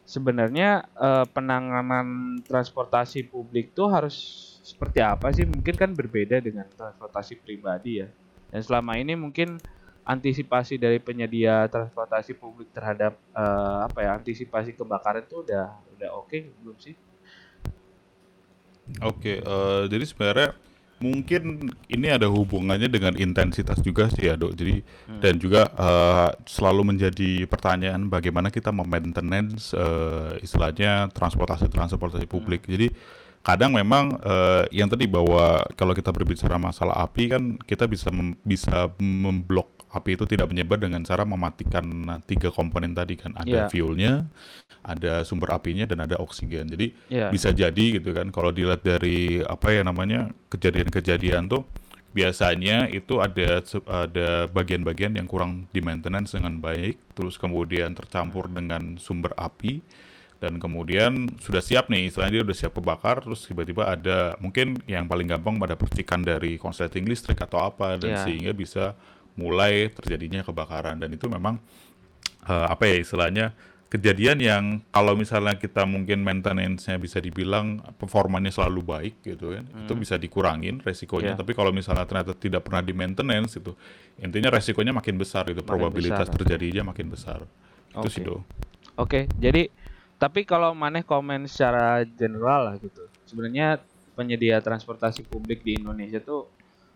sebenarnya 0.08 0.88
eh, 0.96 1.26
penanganan 1.32 2.40
transportasi 2.44 3.28
publik 3.28 3.72
tuh 3.72 3.88
harus 3.92 4.16
seperti 4.64 5.00
apa 5.00 5.32
sih? 5.32 5.48
Mungkin 5.48 5.76
kan 5.76 5.92
berbeda 5.96 6.40
dengan 6.40 6.68
transportasi 6.76 7.40
pribadi 7.40 8.04
ya. 8.04 8.08
Dan 8.52 8.62
selama 8.64 8.96
ini 8.96 9.16
mungkin 9.16 9.60
antisipasi 10.08 10.80
dari 10.80 11.04
penyedia 11.04 11.68
transportasi 11.68 12.32
publik 12.40 12.72
terhadap 12.72 13.20
eh, 13.36 13.80
apa 13.88 14.00
ya 14.04 14.16
antisipasi 14.16 14.72
kebakaran 14.76 15.28
itu 15.28 15.44
udah 15.44 15.68
udah 16.00 16.10
oke 16.16 16.38
belum 16.64 16.78
sih? 16.80 16.96
Oke, 19.04 19.44
eh, 19.44 19.84
jadi 19.92 20.06
sebenarnya 20.08 20.50
mungkin 20.98 21.70
ini 21.94 22.08
ada 22.10 22.26
hubungannya 22.26 22.90
dengan 22.90 23.14
intensitas 23.14 23.78
juga 23.86 24.10
sih 24.10 24.26
ya 24.26 24.34
dok. 24.34 24.58
Jadi 24.58 24.82
dan 25.22 25.38
juga 25.38 25.70
eh, 25.70 26.30
selalu 26.50 26.96
menjadi 26.96 27.46
pertanyaan 27.46 28.10
bagaimana 28.10 28.50
kita 28.50 28.74
memaintenance 28.74 29.78
eh, 29.78 30.42
istilahnya 30.42 31.14
transportasi 31.14 31.70
transportasi 31.70 32.26
publik. 32.26 32.66
Jadi 32.66 32.90
kadang 33.46 33.78
memang 33.78 34.18
eh, 34.26 34.64
yang 34.74 34.90
tadi 34.90 35.06
bahwa 35.06 35.62
kalau 35.78 35.94
kita 35.94 36.10
berbicara 36.10 36.58
masalah 36.58 37.06
api 37.06 37.30
kan 37.30 37.44
kita 37.62 37.86
bisa 37.86 38.10
mem- 38.10 38.42
bisa 38.42 38.90
memblok 38.98 39.77
api 39.98 40.14
itu 40.14 40.30
tidak 40.30 40.48
menyebar 40.48 40.78
dengan 40.78 41.02
cara 41.02 41.26
mematikan 41.26 41.82
nah, 41.84 42.20
tiga 42.22 42.54
komponen 42.54 42.94
tadi 42.94 43.18
kan 43.18 43.34
ada 43.34 43.66
Iya. 43.66 43.70
fuelnya, 43.70 44.14
ada 44.86 45.26
sumber 45.26 45.58
apinya 45.58 45.84
dan 45.84 46.06
ada 46.06 46.16
oksigen. 46.22 46.70
Jadi 46.70 46.94
Iya. 47.10 47.34
bisa 47.34 47.50
jadi 47.52 47.98
gitu 47.98 48.14
kan 48.14 48.30
kalau 48.30 48.54
dilihat 48.54 48.86
dari 48.86 49.42
apa 49.42 49.74
ya 49.74 49.82
namanya 49.82 50.30
kejadian-kejadian 50.48 51.50
tuh 51.50 51.66
biasanya 52.14 52.90
itu 52.90 53.20
ada 53.22 53.62
ada 53.86 54.30
bagian-bagian 54.50 55.14
yang 55.14 55.28
kurang 55.30 55.70
di 55.70 55.86
maintenance 55.86 56.34
dengan 56.34 56.58
baik 56.58 56.98
terus 57.14 57.38
kemudian 57.38 57.94
tercampur 57.94 58.50
dengan 58.50 58.98
sumber 58.98 59.38
api 59.38 59.86
dan 60.38 60.58
kemudian 60.58 61.34
sudah 61.42 61.62
siap 61.62 61.90
nih 61.90 62.10
istilahnya 62.10 62.42
dia 62.42 62.44
udah 62.46 62.58
siap 62.58 62.74
kebakar 62.74 63.26
terus 63.26 63.46
tiba-tiba 63.46 63.90
ada 63.90 64.38
mungkin 64.38 64.78
yang 64.86 65.06
paling 65.06 65.26
gampang 65.30 65.58
pada 65.58 65.74
percikan 65.74 66.22
dari 66.22 66.58
konsleting 66.58 67.06
listrik 67.06 67.38
atau 67.42 67.62
apa 67.62 67.98
dan 67.98 68.14
Iya. 68.14 68.22
sehingga 68.26 68.52
bisa 68.54 68.94
mulai 69.38 69.88
terjadinya 69.90 70.42
kebakaran 70.42 70.98
dan 70.98 71.10
itu 71.10 71.26
memang 71.26 71.62
eh, 72.44 72.66
apa 72.68 72.84
ya 72.84 72.98
istilahnya 72.98 73.54
kejadian 73.88 74.38
yang 74.38 74.64
kalau 74.90 75.16
misalnya 75.16 75.56
kita 75.56 75.88
mungkin 75.88 76.20
maintenance-nya 76.20 77.00
bisa 77.00 77.24
dibilang 77.24 77.80
performanya 77.96 78.52
selalu 78.52 78.84
baik 78.84 79.14
gitu 79.24 79.56
kan 79.56 79.64
itu 79.64 79.94
bisa 79.96 80.20
dikurangin 80.20 80.84
resikonya 80.84 81.34
Iya. 81.34 81.40
tapi 81.40 81.56
kalau 81.56 81.72
misalnya 81.72 82.04
ternyata 82.04 82.36
tidak 82.36 82.68
pernah 82.68 82.84
di 82.84 82.92
maintenance 82.92 83.56
itu 83.56 83.72
intinya 84.18 84.52
resikonya 84.52 84.92
makin 84.92 85.16
besar 85.16 85.48
itu 85.48 85.64
Makin 85.64 85.70
probabilitas 85.70 86.28
besar. 86.28 86.36
terjadinya 86.36 86.92
makin 86.92 87.08
besar 87.08 87.40
itu 87.90 88.10
sih 88.12 88.22
do 88.22 88.44
Oke, 88.98 89.30
jadi 89.38 89.70
tapi 90.18 90.42
kalau 90.42 90.74
maneh 90.74 91.06
komen 91.06 91.46
secara 91.46 92.02
general 92.04 92.66
lah 92.66 92.76
gitu. 92.76 93.06
Sebenarnya 93.24 93.78
penyedia 94.12 94.58
transportasi 94.58 95.22
publik 95.24 95.62
di 95.62 95.78
Indonesia 95.78 96.18
tuh 96.18 96.50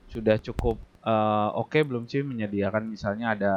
sudah 0.10 0.42
cukup 0.42 0.82
eh, 1.06 1.50
oke 1.62 1.80
belum 1.88 2.04
sih 2.12 2.22
menyediakan 2.26 2.84
misalnya 2.90 3.26
ada 3.36 3.54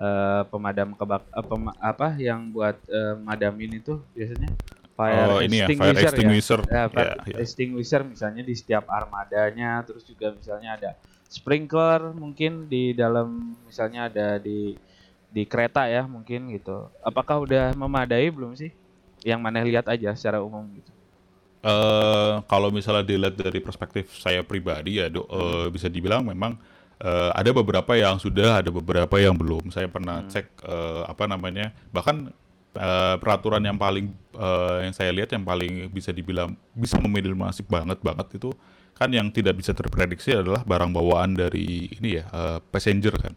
eh, 0.00 0.42
pemadam 0.50 0.94
kebak 0.98 1.22
eh, 1.30 1.44
pema- 1.46 1.78
apa 1.80 2.14
yang 2.18 2.50
buat 2.54 2.76
eh, 2.88 3.14
madamin 3.18 3.80
itu 3.80 3.94
biasanya 4.16 4.50
fire 4.98 5.32
Oh, 5.32 5.38
ini 5.40 5.56
ya, 5.62 5.68
fire 5.72 5.96
extinguisher 5.96 5.98
extinguisher. 5.98 6.60
Ya, 6.68 6.82
fire 6.92 7.10
Ya, 7.16 7.32
ya. 7.32 7.36
extinguisher 7.40 8.02
misalnya 8.04 8.42
di 8.44 8.54
setiap 8.60 8.84
armadanya, 8.92 9.80
terus 9.86 10.04
juga 10.04 10.26
misalnya 10.36 10.70
ada 10.76 10.90
sprinkler 11.28 12.12
mungkin 12.16 12.68
di 12.72 12.92
dalam 12.92 13.56
misalnya 13.68 14.08
ada 14.12 14.36
di 14.40 14.76
di 15.28 15.42
kereta 15.48 15.84
ya 15.88 16.04
mungkin 16.08 16.40
gitu. 16.56 16.88
Apakah 17.04 17.36
udah 17.44 17.64
memadai 17.76 18.28
belum 18.32 18.52
sih? 18.56 18.72
Yang 19.24 19.40
mana 19.44 19.58
lihat 19.64 19.86
aja 19.88 20.10
secara 20.16 20.38
umum 20.44 20.64
gitu. 20.76 20.92
eh 21.58 22.34
kalau 22.46 22.70
misalnya 22.70 23.02
dilihat 23.02 23.34
dari 23.34 23.58
perspektif 23.58 24.14
saya 24.22 24.46
pribadi 24.46 25.02
ya, 25.02 25.10
Dok, 25.10 25.26
eh, 25.26 25.66
bisa 25.74 25.90
dibilang 25.90 26.22
memang 26.22 26.54
eh, 27.02 27.30
ada 27.34 27.50
beberapa 27.50 27.92
yang 27.94 28.18
sudah, 28.18 28.62
ada 28.62 28.70
beberapa 28.70 29.16
yang 29.18 29.34
belum. 29.34 29.70
Saya 29.70 29.86
pernah 29.90 30.22
cek 30.26 30.46
eh, 30.62 31.02
apa 31.06 31.24
namanya, 31.26 31.70
bahkan 31.90 32.30
eh, 32.74 33.16
peraturan 33.18 33.62
yang 33.62 33.78
paling 33.78 34.10
eh, 34.34 34.76
yang 34.86 34.94
saya 34.94 35.10
lihat 35.14 35.30
yang 35.34 35.42
paling 35.42 35.90
bisa 35.90 36.10
dibilang 36.14 36.54
bisa 36.74 36.98
meminimalisir 36.98 37.66
banget 37.66 37.98
banget 38.02 38.38
itu 38.38 38.50
kan 38.98 39.08
yang 39.14 39.30
tidak 39.30 39.54
bisa 39.54 39.70
terprediksi 39.70 40.34
adalah 40.34 40.66
barang 40.66 40.90
bawaan 40.90 41.38
dari 41.38 41.86
ini 41.98 42.18
ya 42.18 42.24
eh, 42.28 42.58
passenger 42.70 43.14
kan 43.18 43.34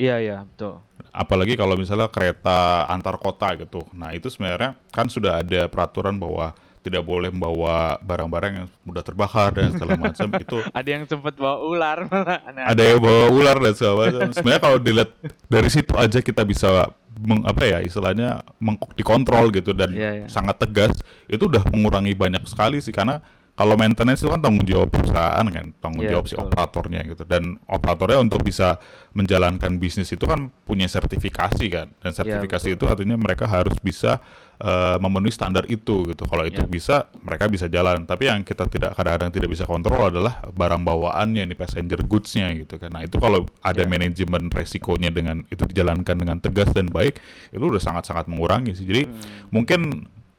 Iya 0.00 0.16
iya 0.16 0.38
betul. 0.48 0.80
apalagi 1.12 1.60
kalau 1.60 1.76
misalnya 1.76 2.08
kereta 2.08 2.88
antar 2.88 3.20
kota 3.20 3.52
gitu. 3.60 3.84
Nah 3.92 4.16
itu 4.16 4.32
sebenarnya 4.32 4.72
kan 4.88 5.12
sudah 5.12 5.44
ada 5.44 5.68
peraturan 5.68 6.16
bahwa 6.16 6.56
tidak 6.80 7.04
boleh 7.04 7.28
membawa 7.28 8.00
barang-barang 8.00 8.52
yang 8.56 8.68
mudah 8.88 9.04
terbakar 9.04 9.52
dan 9.52 9.76
segala 9.76 10.00
macam 10.08 10.28
itu 10.40 10.58
Ada 10.72 10.88
yang 10.88 11.04
sempat 11.04 11.36
bawa 11.36 11.56
ular 11.60 11.98
malah. 12.08 12.40
Nah, 12.56 12.64
ada 12.72 12.82
yang 12.82 12.98
bawa 13.04 13.24
ular 13.28 13.56
dan 13.60 13.72
segala 13.76 13.94
macam. 14.08 14.20
Sebenarnya 14.32 14.62
kalau 14.64 14.78
dilihat 14.80 15.10
dari 15.46 15.68
situ 15.68 15.92
aja 15.92 16.18
kita 16.24 16.42
bisa 16.48 16.88
meng, 17.20 17.44
apa 17.44 17.62
ya 17.68 17.78
istilahnya 17.84 18.40
meng, 18.56 18.80
dikontrol 18.96 19.52
gitu 19.52 19.76
dan 19.76 19.92
Iya, 19.92 20.10
iya. 20.24 20.26
sangat 20.32 20.56
tegas 20.62 20.96
itu 21.28 21.44
udah 21.44 21.60
mengurangi 21.68 22.16
banyak 22.16 22.44
sekali 22.48 22.80
sih 22.80 22.94
karena 22.94 23.20
kalau 23.58 23.76
maintenance 23.76 24.24
itu 24.24 24.32
kan 24.32 24.40
tanggung 24.40 24.64
jawab 24.64 24.88
perusahaan 24.88 25.44
kan 25.52 25.66
tanggung 25.84 26.08
Iya, 26.08 26.16
jawab 26.16 26.26
si 26.32 26.34
operatornya 26.38 27.00
gitu 27.04 27.28
dan 27.28 27.60
operatornya 27.68 28.18
untuk 28.24 28.40
bisa 28.40 28.80
menjalankan 29.12 29.76
bisnis 29.76 30.08
itu 30.16 30.24
kan 30.24 30.48
punya 30.64 30.88
sertifikasi 30.88 31.66
kan 31.68 31.92
dan 32.00 32.10
sertifikasi 32.16 32.72
itu 32.78 32.84
artinya 32.88 33.20
mereka 33.20 33.44
harus 33.44 33.76
bisa 33.84 34.22
eh, 34.60 34.96
memenuhi 35.00 35.32
standar 35.32 35.64
itu 35.66 36.04
gitu 36.04 36.28
kalau 36.28 36.44
itu 36.44 36.60
Iya. 36.60 36.68
bisa 36.68 36.96
mereka 37.24 37.48
bisa 37.48 37.64
jalan 37.66 38.04
tapi 38.04 38.28
yang 38.28 38.44
kita 38.44 38.68
tidak 38.68 38.92
kadang-kadang 38.92 39.32
tidak 39.32 39.48
bisa 39.48 39.64
kontrol 39.64 40.12
adalah 40.12 40.44
barang 40.46 40.84
bawaannya 40.84 41.48
nih 41.48 41.56
passenger 41.56 42.04
goods-nya 42.04 42.52
gitu 42.52 42.76
kan 42.76 42.92
nah 42.92 43.00
itu 43.00 43.16
kalau 43.16 43.48
ada 43.64 43.80
Iya. 43.80 43.88
manajemen 43.88 44.52
resikonya 44.52 45.08
dengan 45.08 45.42
itu 45.48 45.64
dijalankan 45.64 46.12
dengan 46.12 46.36
tegas 46.38 46.68
dan 46.76 46.92
baik 46.92 47.16
itu 47.50 47.64
udah 47.64 47.80
sangat-sangat 47.80 48.28
mengurangi 48.28 48.76
sih 48.76 48.84
jadi 48.84 49.08
Hmm. 49.08 49.48
mungkin 49.48 49.80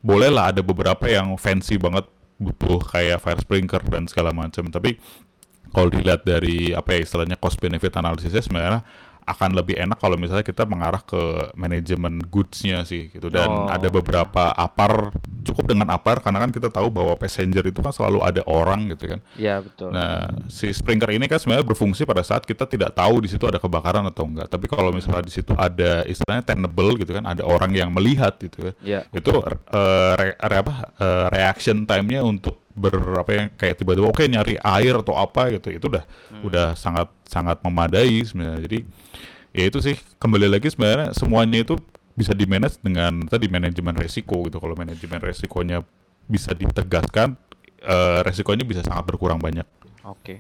bolehlah 0.02 0.54
ada 0.54 0.62
beberapa 0.62 1.06
yang 1.06 1.34
fancy 1.36 1.82
banget 1.82 2.06
butuh 2.38 2.82
kayak 2.82 3.22
fire 3.22 3.38
sprinkler 3.38 3.82
dan 3.86 4.06
segala 4.06 4.34
macam 4.34 4.66
tapi 4.70 4.98
kalau 5.72 5.88
dilihat 5.88 6.22
dari 6.22 6.74
apa 6.74 6.94
ya 6.94 7.06
istilahnya 7.06 7.38
cost 7.38 7.58
benefit 7.58 7.94
analisisnya 7.96 8.42
sebenarnya 8.42 8.82
akan 9.32 9.56
lebih 9.56 9.80
enak 9.80 9.98
kalau 9.98 10.16
misalnya 10.16 10.44
kita 10.44 10.64
mengarah 10.64 11.00
ke 11.00 11.20
manajemen 11.56 12.20
goods-nya 12.28 12.84
sih 12.84 13.08
gitu 13.10 13.28
dan 13.28 13.48
Oh, 13.52 13.68
ada 13.68 13.88
beberapa 13.88 14.52
apar 14.52 15.12
cukup 15.44 15.72
dengan 15.74 15.92
apar 15.92 16.20
karena 16.20 16.40
kan 16.40 16.52
kita 16.52 16.70
tahu 16.70 16.88
bahwa 16.88 17.16
passenger 17.16 17.66
itu 17.66 17.80
kan 17.80 17.92
selalu 17.92 18.22
ada 18.22 18.42
orang 18.46 18.92
gitu 18.92 19.18
kan 19.18 19.20
Iya 19.36 19.60
betul. 19.60 19.90
Nah, 19.92 20.30
si 20.48 20.70
sprinkler 20.72 21.18
ini 21.18 21.26
kan 21.26 21.40
sebenarnya 21.40 21.66
berfungsi 21.66 22.04
pada 22.04 22.22
saat 22.22 22.44
kita 22.44 22.68
tidak 22.68 22.94
tahu 22.94 23.24
di 23.24 23.30
situ 23.32 23.44
ada 23.44 23.58
kebakaran 23.58 24.06
atau 24.06 24.24
enggak. 24.24 24.48
Tapi 24.48 24.66
kalau 24.68 24.94
misalnya 24.94 25.26
di 25.26 25.34
situ 25.34 25.52
ada 25.58 26.06
istilahnya 26.06 26.46
tenable 26.46 26.96
gitu 26.96 27.12
kan, 27.12 27.26
ada 27.26 27.42
orang 27.44 27.72
yang 27.74 27.90
melihat 27.90 28.38
gitu 28.38 28.72
kan. 28.72 28.76
Iya. 28.82 29.02
Itu 29.10 29.32
eh, 29.42 30.14
re- 30.16 30.38
re- 30.38 30.60
apa 30.62 30.74
eh, 30.96 31.26
reaction 31.34 31.84
time-nya 31.84 32.22
untuk 32.22 32.61
ber 32.76 32.98
apa 33.20 33.32
yang 33.34 33.48
kayak 33.56 33.76
tiba-tiba 33.80 34.08
oke 34.08 34.24
nyari 34.26 34.56
air 34.58 34.94
atau 35.00 35.16
apa 35.16 35.52
gitu. 35.54 35.72
Itu 35.72 35.86
udah 35.92 36.04
udah 36.44 36.68
sangat 36.76 37.12
sangat 37.28 37.60
memadai 37.64 38.22
sebenarnya. 38.24 38.62
Jadi 38.66 38.80
ya 39.52 39.64
itu 39.68 39.80
sih 39.84 39.96
kembali 40.18 40.48
lagi 40.48 40.72
sebenarnya 40.72 41.12
semuanya 41.12 41.64
itu 41.64 41.76
bisa 42.12 42.36
di 42.36 42.44
manage 42.44 42.80
dengan 42.84 43.24
tadi 43.28 43.48
manajemen 43.48 43.96
resiko 43.96 44.44
gitu. 44.48 44.60
Kalau 44.60 44.76
manajemen 44.76 45.20
resikonya 45.20 45.84
bisa 46.28 46.52
ditegaskan 46.56 47.36
eh, 47.82 48.20
resikonya 48.24 48.64
bisa 48.64 48.82
sangat 48.84 49.08
berkurang 49.08 49.40
banyak. 49.42 49.66
Oke. 50.08 50.40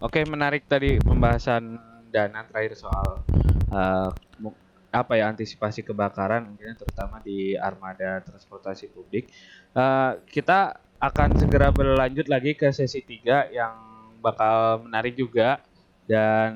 Oke, 0.00 0.24
menarik 0.28 0.68
tadi 0.68 1.00
pembahasan 1.00 1.76
Dana 2.10 2.44
terakhir 2.44 2.74
soal 2.76 3.22
mu- 4.40 4.56
apa 4.90 5.14
ya 5.14 5.30
antisipasi 5.30 5.86
kebakaran 5.86 6.50
mungkin 6.50 6.74
terutama 6.74 7.22
di 7.22 7.54
armada 7.54 8.18
transportasi 8.26 8.90
publik. 8.90 9.30
Eh, 9.70 10.12
kita 10.26 10.74
akan 11.00 11.32
segera 11.40 11.72
berlanjut 11.72 12.28
lagi 12.28 12.52
ke 12.52 12.68
sesi 12.76 13.00
3 13.00 13.56
yang 13.56 13.72
bakal 14.20 14.84
menarik 14.84 15.16
juga 15.16 15.64
dan 16.04 16.52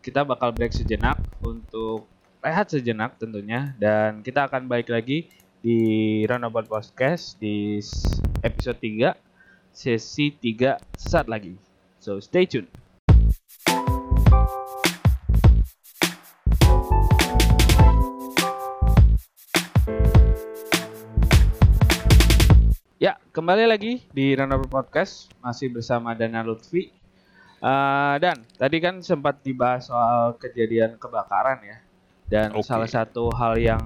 kita 0.00 0.24
bakal 0.24 0.48
break 0.50 0.72
sejenak 0.72 1.20
untuk 1.44 2.08
rehat 2.40 2.72
sejenak 2.72 3.20
tentunya 3.20 3.76
dan 3.76 4.24
kita 4.24 4.48
akan 4.48 4.64
balik 4.64 4.88
lagi 4.88 5.28
di 5.62 5.78
Roundabout 6.24 6.66
Podcast 6.66 7.36
di 7.36 7.78
episode 8.40 8.80
3 8.80 9.12
sesi 9.70 10.34
3 10.40 10.80
sesaat 10.96 11.28
lagi. 11.28 11.54
So 12.00 12.18
stay 12.18 12.48
tuned. 12.48 12.81
Kembali 23.32 23.64
lagi 23.64 24.04
di 24.12 24.36
Roundabout 24.36 24.68
Podcast 24.68 25.32
masih 25.40 25.72
bersama 25.72 26.12
Dana 26.12 26.44
Lutfi. 26.44 26.92
Eh, 27.64 28.14
dan 28.20 28.44
tadi 28.60 28.76
kan 28.76 29.00
sempat 29.00 29.40
dibahas 29.40 29.88
soal 29.88 30.36
kejadian 30.36 31.00
kebakaran 31.00 31.64
ya. 31.64 31.80
Dan 32.28 32.52
Oke. 32.52 32.68
salah 32.68 32.84
satu 32.84 33.32
hal 33.32 33.56
yang 33.56 33.80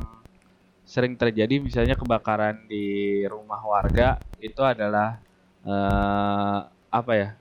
sering 0.83 1.15
terjadi 1.15 1.63
misalnya 1.63 1.95
kebakaran 1.95 2.67
di 2.67 3.23
rumah 3.31 3.63
warga 3.63 4.19
itu 4.43 4.67
adalah 4.67 5.23
eh, 5.63 6.59
apa 6.91 7.13
ya? 7.15 7.39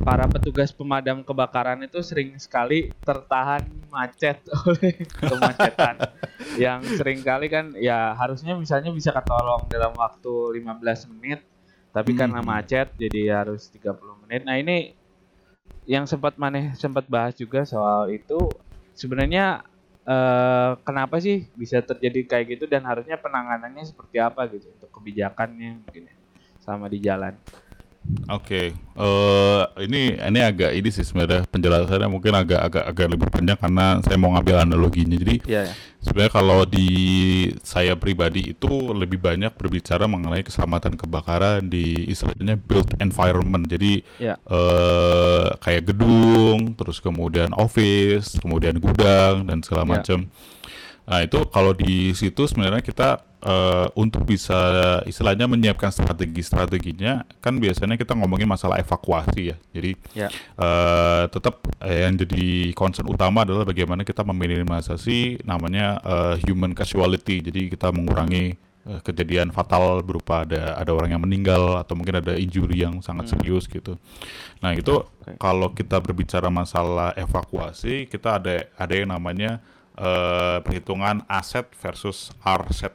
Para 0.00 0.24
petugas 0.24 0.72
pemadam 0.72 1.20
kebakaran 1.20 1.84
itu 1.84 2.00
sering 2.00 2.32
sekali 2.40 2.88
tertahan 3.04 3.60
macet 3.92 4.40
oleh 4.64 5.04
kemacetan 5.20 5.96
yang 6.56 6.80
sering 6.84 7.20
kali 7.20 7.52
kan 7.52 7.76
ya 7.76 8.16
harusnya 8.16 8.56
misalnya 8.56 8.88
bisa 8.88 9.12
ketolong 9.12 9.68
dalam 9.68 9.92
waktu 9.92 10.64
15 10.64 11.12
menit 11.12 11.44
tapi 11.92 12.16
karena 12.16 12.40
Hmm. 12.40 12.48
macet 12.48 12.88
jadi 12.96 13.44
harus 13.44 13.68
30 13.68 14.16
menit. 14.24 14.44
Nah, 14.44 14.56
ini 14.56 14.92
yang 15.88 16.04
sempat 16.04 16.36
maneh 16.36 16.76
sempat 16.76 17.08
bahas 17.08 17.32
juga 17.36 17.64
soal 17.64 18.12
itu 18.12 18.48
sebenarnya 18.92 19.64
eh, 20.08 20.72
kenapa 20.84 21.20
sih 21.20 21.48
bisa 21.52 21.80
terjadi 21.84 22.24
kayak 22.24 22.46
gitu 22.56 22.64
dan 22.64 22.84
harusnya 22.88 23.20
penanganannya 23.20 23.84
seperti 23.84 24.16
apa 24.20 24.48
gitu 24.52 24.68
untuk 24.72 24.88
kebijakannya 24.88 25.84
mungkin 25.84 26.08
ya, 26.08 26.16
sama 26.60 26.88
di 26.88 26.98
jalan. 27.00 27.36
Oke, 28.32 28.72
eh 28.72 29.62
ini 29.84 30.16
ini 30.16 30.40
agak 30.40 30.72
ini 30.72 30.88
sih 30.88 31.04
sebenarnya 31.04 31.44
penjelasannya 31.48 32.08
mungkin 32.08 32.32
agak 32.32 32.60
agak 32.60 32.84
agak 32.88 33.06
lebih 33.12 33.28
panjang 33.28 33.60
karena 33.60 34.00
saya 34.00 34.16
mau 34.16 34.32
ngambil 34.32 34.64
analoginya. 34.64 35.16
Jadi 35.20 35.44
Iya 35.44 35.68
ya. 35.68 35.72
sebenarnya 36.00 36.32
kalau 36.32 36.64
di 36.64 36.88
saya 37.60 38.00
pribadi 38.00 38.56
itu 38.56 38.68
lebih 38.96 39.20
banyak 39.20 39.52
berbicara 39.52 40.08
mengenai 40.08 40.40
keselamatan 40.40 40.96
kebakaran 40.96 41.68
di 41.68 42.08
istilahnya 42.08 42.56
built 42.56 42.96
environment. 42.96 43.68
Jadi 43.68 44.00
Ya. 44.16 44.40
eh 44.40 45.46
kayak 45.60 45.92
gedung, 45.92 46.72
terus 46.80 47.04
kemudian 47.04 47.52
office, 47.56 48.40
kemudian 48.40 48.80
gudang 48.80 49.44
dan 49.44 49.60
segala 49.60 49.84
Ya. 49.84 49.90
macam. 50.00 50.18
Nah 51.08 51.24
itu 51.24 51.40
kalau 51.48 51.72
di 51.72 52.12
situ 52.12 52.44
sebenarnya 52.44 52.84
kita 52.84 53.16
eh, 53.40 53.86
untuk 53.96 54.28
bisa 54.28 54.58
istilahnya 55.08 55.48
menyiapkan 55.48 55.88
strategi-strateginya 55.88 57.24
kan 57.40 57.56
biasanya 57.56 57.96
kita 57.96 58.12
ngomongin 58.12 58.44
masalah 58.44 58.76
evakuasi 58.76 59.54
ya. 59.54 59.56
Jadi 59.72 59.96
Ya. 60.12 60.28
eh, 60.60 61.24
tetap 61.32 61.64
eh, 61.80 62.04
yang 62.04 62.20
jadi 62.20 62.76
concern 62.76 63.08
utama 63.08 63.48
adalah 63.48 63.64
bagaimana 63.64 64.04
kita 64.04 64.20
meminimalisasi 64.20 65.48
namanya 65.48 65.96
eh, 66.04 66.34
human 66.44 66.76
casualty. 66.76 67.40
Jadi 67.40 67.72
kita 67.72 67.88
mengurangi 67.88 68.58
eh, 68.84 69.00
kejadian 69.00 69.48
fatal 69.48 70.04
berupa 70.04 70.44
ada 70.44 70.76
ada 70.76 70.90
orang 70.92 71.16
yang 71.16 71.22
meninggal 71.24 71.80
atau 71.80 71.96
mungkin 71.96 72.20
ada 72.20 72.36
injury 72.36 72.84
yang 72.84 73.00
sangat 73.00 73.32
serius 73.32 73.64
gitu. 73.64 73.96
Nah 74.60 74.76
itu 74.76 74.92
Oke. 74.92 75.40
kalau 75.40 75.72
kita 75.72 75.96
berbicara 76.04 76.52
masalah 76.52 77.16
evakuasi 77.16 78.04
kita 78.12 78.36
ada 78.42 78.68
ada 78.76 78.92
yang 78.92 79.08
namanya 79.08 79.64
eh, 79.98 80.58
perhitungan 80.62 81.26
aset 81.26 81.66
versus 81.74 82.30
RSET 82.42 82.94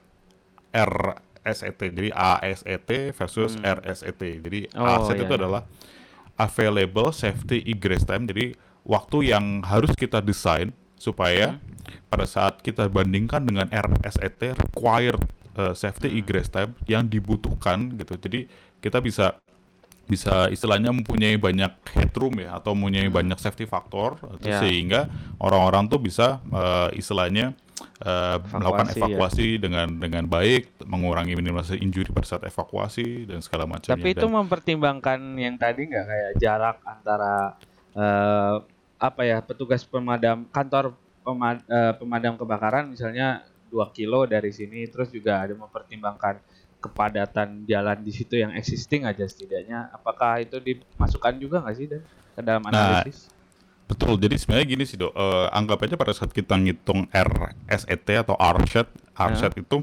RSET. 0.73 1.77
Jadi 1.77 2.09
ASET 2.09 2.89
versus 3.13 3.59
RSET. 3.61 4.21
Jadi 4.41 4.59
Oh, 4.73 4.87
aset 4.87 5.19
iya, 5.19 5.23
itu 5.27 5.33
iya. 5.35 5.39
adalah 5.43 5.61
available 6.39 7.13
safety 7.13 7.61
egress 7.67 8.07
time. 8.07 8.25
Jadi 8.25 8.57
waktu 8.87 9.35
yang 9.35 9.61
harus 9.61 9.93
kita 9.93 10.23
desain 10.23 10.73
supaya 10.97 11.59
pada 12.09 12.25
saat 12.25 12.63
kita 12.63 12.87
bandingkan 12.89 13.43
dengan 13.43 13.67
RSET 13.69 14.55
required 14.55 15.19
uh, 15.59 15.75
safety 15.75 16.17
egress 16.17 16.49
time 16.49 16.73
yang 16.89 17.05
dibutuhkan 17.05 17.93
gitu. 17.99 18.17
Jadi 18.17 18.47
kita 18.79 19.03
bisa 19.03 19.39
bisa 20.03 20.51
istilahnya 20.51 20.91
mempunyai 20.91 21.39
banyak 21.39 21.71
headroom 21.95 22.35
ya 22.43 22.59
atau 22.59 22.75
mempunyai 22.75 23.07
banyak 23.07 23.39
safety 23.39 23.63
factor 23.63 24.19
Ya. 24.43 24.59
sehingga 24.59 25.07
orang-orang 25.39 25.87
tuh 25.87 25.97
bisa 25.97 26.43
uh, 26.51 26.91
istilahnya 26.91 27.55
uh, 28.03 28.37
melakukan 28.51 28.91
Evakuasi, 28.91 28.99
ya. 28.99 29.03
evakuasi 29.07 29.47
dengan 29.57 29.87
dengan 29.95 30.23
baik, 30.27 30.83
mengurangi 30.83 31.33
minimalisasi 31.33 31.79
injury 31.79 32.11
pada 32.11 32.27
saat 32.27 32.43
evakuasi 32.43 33.25
dan 33.25 33.39
segala 33.39 33.63
macamnya. 33.63 33.95
Tapi 33.95 34.11
itu 34.11 34.27
Dan- 34.27 34.35
mempertimbangkan 34.35 35.19
yang 35.39 35.55
tadi 35.55 35.87
nggak 35.87 36.05
kayak 36.05 36.31
jarak 36.37 36.77
antara 36.83 37.55
eh, 37.95 38.55
apa 38.99 39.21
ya 39.23 39.39
petugas 39.39 39.83
pemadam 39.83 40.47
kantor 40.51 40.95
pema- 41.23 41.63
eh, 41.63 41.93
pemadam 41.95 42.35
kebakaran 42.35 42.91
misalnya 42.91 43.43
2 43.71 43.79
kilo 43.95 44.27
dari 44.27 44.51
sini 44.51 44.85
terus 44.85 45.09
juga 45.09 45.41
ada 45.41 45.55
mempertimbangkan 45.55 46.37
kepadatan 46.83 47.63
jalan 47.63 47.97
di 48.03 48.11
situ 48.11 48.35
yang 48.35 48.51
existing 48.51 49.07
aja 49.07 49.23
setidaknya 49.23 49.87
apakah 49.89 50.43
itu 50.43 50.59
dimasukkan 50.59 51.33
juga 51.39 51.63
nggak 51.63 51.75
sih 51.79 51.87
Dan 51.87 52.01
ke 52.33 52.41
dalam 52.43 52.63
Nah, 52.67 52.99
analisis? 52.99 53.31
Betul, 53.83 54.15
jadi 54.15 54.39
sebenarnya 54.39 54.67
gini 54.67 54.83
sih 54.87 54.95
dok, 54.95 55.11
Eh, 55.13 55.47
anggap 55.53 55.83
aja 55.83 55.95
pada 55.99 56.15
saat 56.15 56.31
kita 56.31 56.55
ngitung 56.55 57.05
RSET 57.11 58.07
atau 58.25 58.33
RSET, 58.39 58.87
RSET 59.13 59.53
itu, 59.59 59.77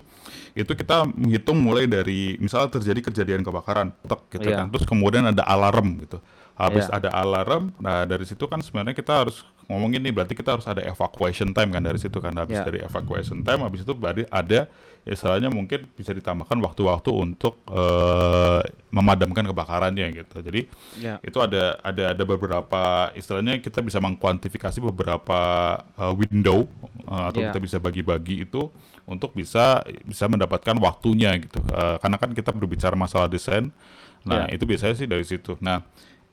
itu 0.57 0.73
kita 0.75 1.05
menghitung 1.07 1.61
mulai 1.61 1.85
dari 1.87 2.35
misalnya 2.41 2.81
terjadi 2.81 3.13
kejadian 3.13 3.45
kebakaran, 3.45 3.93
tek, 4.09 4.21
gitu 4.35 4.51
Iya. 4.51 4.65
kan, 4.65 4.67
terus 4.73 4.89
kemudian 4.89 5.29
ada 5.29 5.45
alarm 5.47 6.01
gitu, 6.01 6.19
habis 6.57 6.89
Iya. 6.91 6.97
ada 6.97 7.11
alarm, 7.13 7.71
nah 7.79 8.03
dari 8.03 8.25
situ 8.27 8.49
kan 8.51 8.59
sebenarnya 8.65 8.97
kita 8.97 9.13
harus 9.25 9.45
ngomongin 9.71 10.03
nih, 10.03 10.11
berarti 10.11 10.35
kita 10.35 10.59
harus 10.59 10.67
ada 10.67 10.83
evacuation 10.83 11.55
time 11.55 11.71
kan 11.71 11.79
dari 11.81 11.97
situ 11.97 12.19
kan, 12.19 12.35
habis 12.35 12.59
Iya. 12.59 12.67
dari 12.67 12.79
evacuation 12.83 13.41
time, 13.41 13.63
habis 13.63 13.87
itu 13.87 13.95
berarti 13.95 14.27
ada 14.27 14.67
istilahnya 15.01 15.49
mungkin 15.49 15.87
bisa 15.95 16.11
ditambahkan 16.11 16.59
waktu-waktu 16.59 17.09
untuk 17.09 17.63
eh, 17.71 18.61
memadamkan 18.91 19.47
kebakarannya 19.47 20.07
gitu, 20.13 20.43
jadi 20.43 20.61
Ya. 20.99 21.15
itu 21.23 21.39
ada 21.39 21.79
ada 21.81 22.11
ada 22.11 22.25
beberapa 22.27 22.83
istilahnya 23.15 23.63
kita 23.63 23.79
bisa 23.81 24.03
mengkuantifikasi 24.03 24.83
beberapa 24.83 25.41
uh, 25.95 26.13
window 26.13 26.67
uh, 27.07 27.31
atau 27.31 27.39
Iya. 27.41 27.55
kita 27.55 27.59
bisa 27.63 27.77
bagi-bagi 27.79 28.43
itu 28.45 28.67
untuk 29.07 29.33
bisa 29.33 29.81
bisa 30.03 30.27
mendapatkan 30.27 30.75
waktunya 30.77 31.39
gitu 31.39 31.63
Uh, 31.71 31.97
karena 32.03 32.19
kan 32.19 32.31
kita 32.35 32.51
berbicara 32.51 32.99
masalah 32.99 33.31
desain 33.31 33.71
nah 34.21 34.45
Iya. 34.51 34.59
itu 34.59 34.65
biasanya 34.69 34.95
sih 34.99 35.09
dari 35.09 35.25
situ 35.25 35.55
nah 35.63 35.81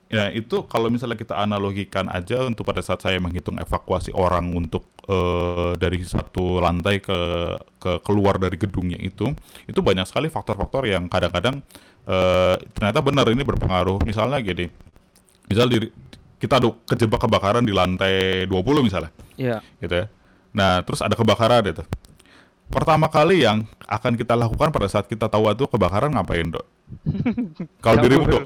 ya 0.08 0.32
itu 0.32 0.64
kalau 0.72 0.88
misalnya 0.88 1.20
kita 1.20 1.36
analogikan 1.36 2.08
aja 2.08 2.48
untuk 2.48 2.64
pada 2.64 2.80
saat 2.80 3.04
saya 3.04 3.20
menghitung 3.20 3.60
evakuasi 3.60 4.16
orang 4.16 4.56
untuk 4.56 4.88
uh, 5.12 5.76
dari 5.76 6.00
satu 6.04 6.64
lantai 6.64 7.04
ke 7.04 7.20
ke 7.76 7.92
keluar 8.08 8.40
dari 8.40 8.56
gedungnya 8.56 8.96
itu 9.04 9.36
itu 9.68 9.80
banyak 9.84 10.08
sekali 10.08 10.32
faktor-faktor 10.32 10.88
yang 10.88 11.12
kadang-kadang 11.12 11.60
uh, 12.08 12.56
ternyata 12.72 13.04
benar 13.04 13.28
ini 13.28 13.44
berpengaruh. 13.44 14.00
Misalnya 14.08 14.40
gini 14.40 14.72
misal 15.52 15.68
di, 15.68 15.92
kita 16.40 16.60
ada 16.64 16.72
kejebak 16.88 17.24
kebakaran 17.28 17.64
di 17.68 17.76
lantai 17.76 18.48
20 18.48 18.88
misalnya 18.88 19.12
Iya. 19.36 19.60
gitu 19.84 19.92
ya. 19.92 20.06
Nah 20.56 20.88
terus 20.88 21.04
ada 21.04 21.20
kebakaran 21.20 21.68
itu. 21.68 21.84
Pertama 22.68 23.08
kali 23.12 23.44
yang 23.44 23.64
akan 23.88 24.16
kita 24.20 24.36
lakukan 24.36 24.72
pada 24.72 24.88
saat 24.92 25.08
kita 25.08 25.28
tahu 25.28 25.48
itu 25.52 25.68
kebakaran 25.68 26.16
ngapain 26.16 26.48
dok? 26.48 26.64
Kalau 27.84 28.00
dirimu 28.04 28.24
dok? 28.28 28.44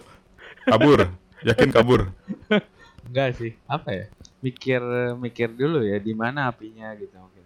Kabur 0.62 1.22
yakin 1.44 1.70
kabur 1.72 2.10
Enggak 3.08 3.36
sih. 3.36 3.52
Apa 3.66 3.90
ya? 3.92 4.06
Mikir 4.42 4.82
mikir 5.20 5.50
dulu 5.52 5.84
ya 5.84 5.98
di 6.00 6.14
mana 6.14 6.50
apinya 6.50 6.90
gitu 6.98 7.14
mungkin. 7.14 7.44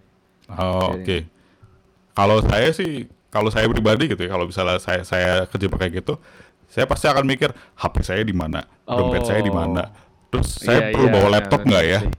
oh, 0.51 0.95
oke 0.95 1.01
Oke. 1.01 1.17
kalau 2.13 2.37
saya 2.45 2.69
sih 2.71 3.09
kalau 3.27 3.49
saya 3.51 3.67
pribadi 3.67 4.07
gitu 4.07 4.21
ya 4.23 4.31
kalau 4.31 4.47
misalnya 4.47 4.79
saya 4.79 5.01
saya 5.03 5.31
kejebak 5.49 5.81
kayak 5.81 6.05
gitu 6.05 6.15
saya 6.69 6.85
pasti 6.85 7.07
akan 7.07 7.25
mikir 7.25 7.51
HP 7.75 7.95
saya 8.01 8.21
di 8.23 8.31
mana 8.31 8.63
dompet 8.87 9.25
saya 9.25 9.41
di 9.41 9.51
mana 9.51 9.91
terus 10.31 10.55
saya 10.61 10.85
Iya, 10.85 10.91
perlu 10.91 11.07
iya, 11.07 11.13
bawa 11.13 11.27
laptop 11.35 11.61
nggak 11.63 11.83
ya 11.85 11.99
sih. 11.99 12.11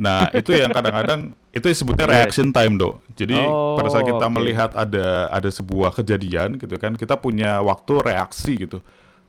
Nah, 0.00 0.30
itu 0.32 0.54
yang 0.54 0.70
kadang-kadang 0.70 1.20
itu 1.56 1.66
disebutnya 1.66 2.06
Iya. 2.06 2.14
reaction 2.22 2.54
time, 2.54 2.78
Dok. 2.78 3.02
Jadi 3.14 3.36
Oh, 3.36 3.74
pada 3.74 3.90
saat 3.90 4.06
kita 4.06 4.26
oke. 4.26 4.32
melihat 4.32 4.70
ada 4.72 5.28
ada 5.28 5.50
sebuah 5.50 5.90
kejadian 5.92 6.56
gitu 6.56 6.78
kan, 6.78 6.94
kita 6.94 7.18
punya 7.18 7.58
waktu 7.60 7.92
reaksi 8.00 8.54
gitu. 8.56 8.78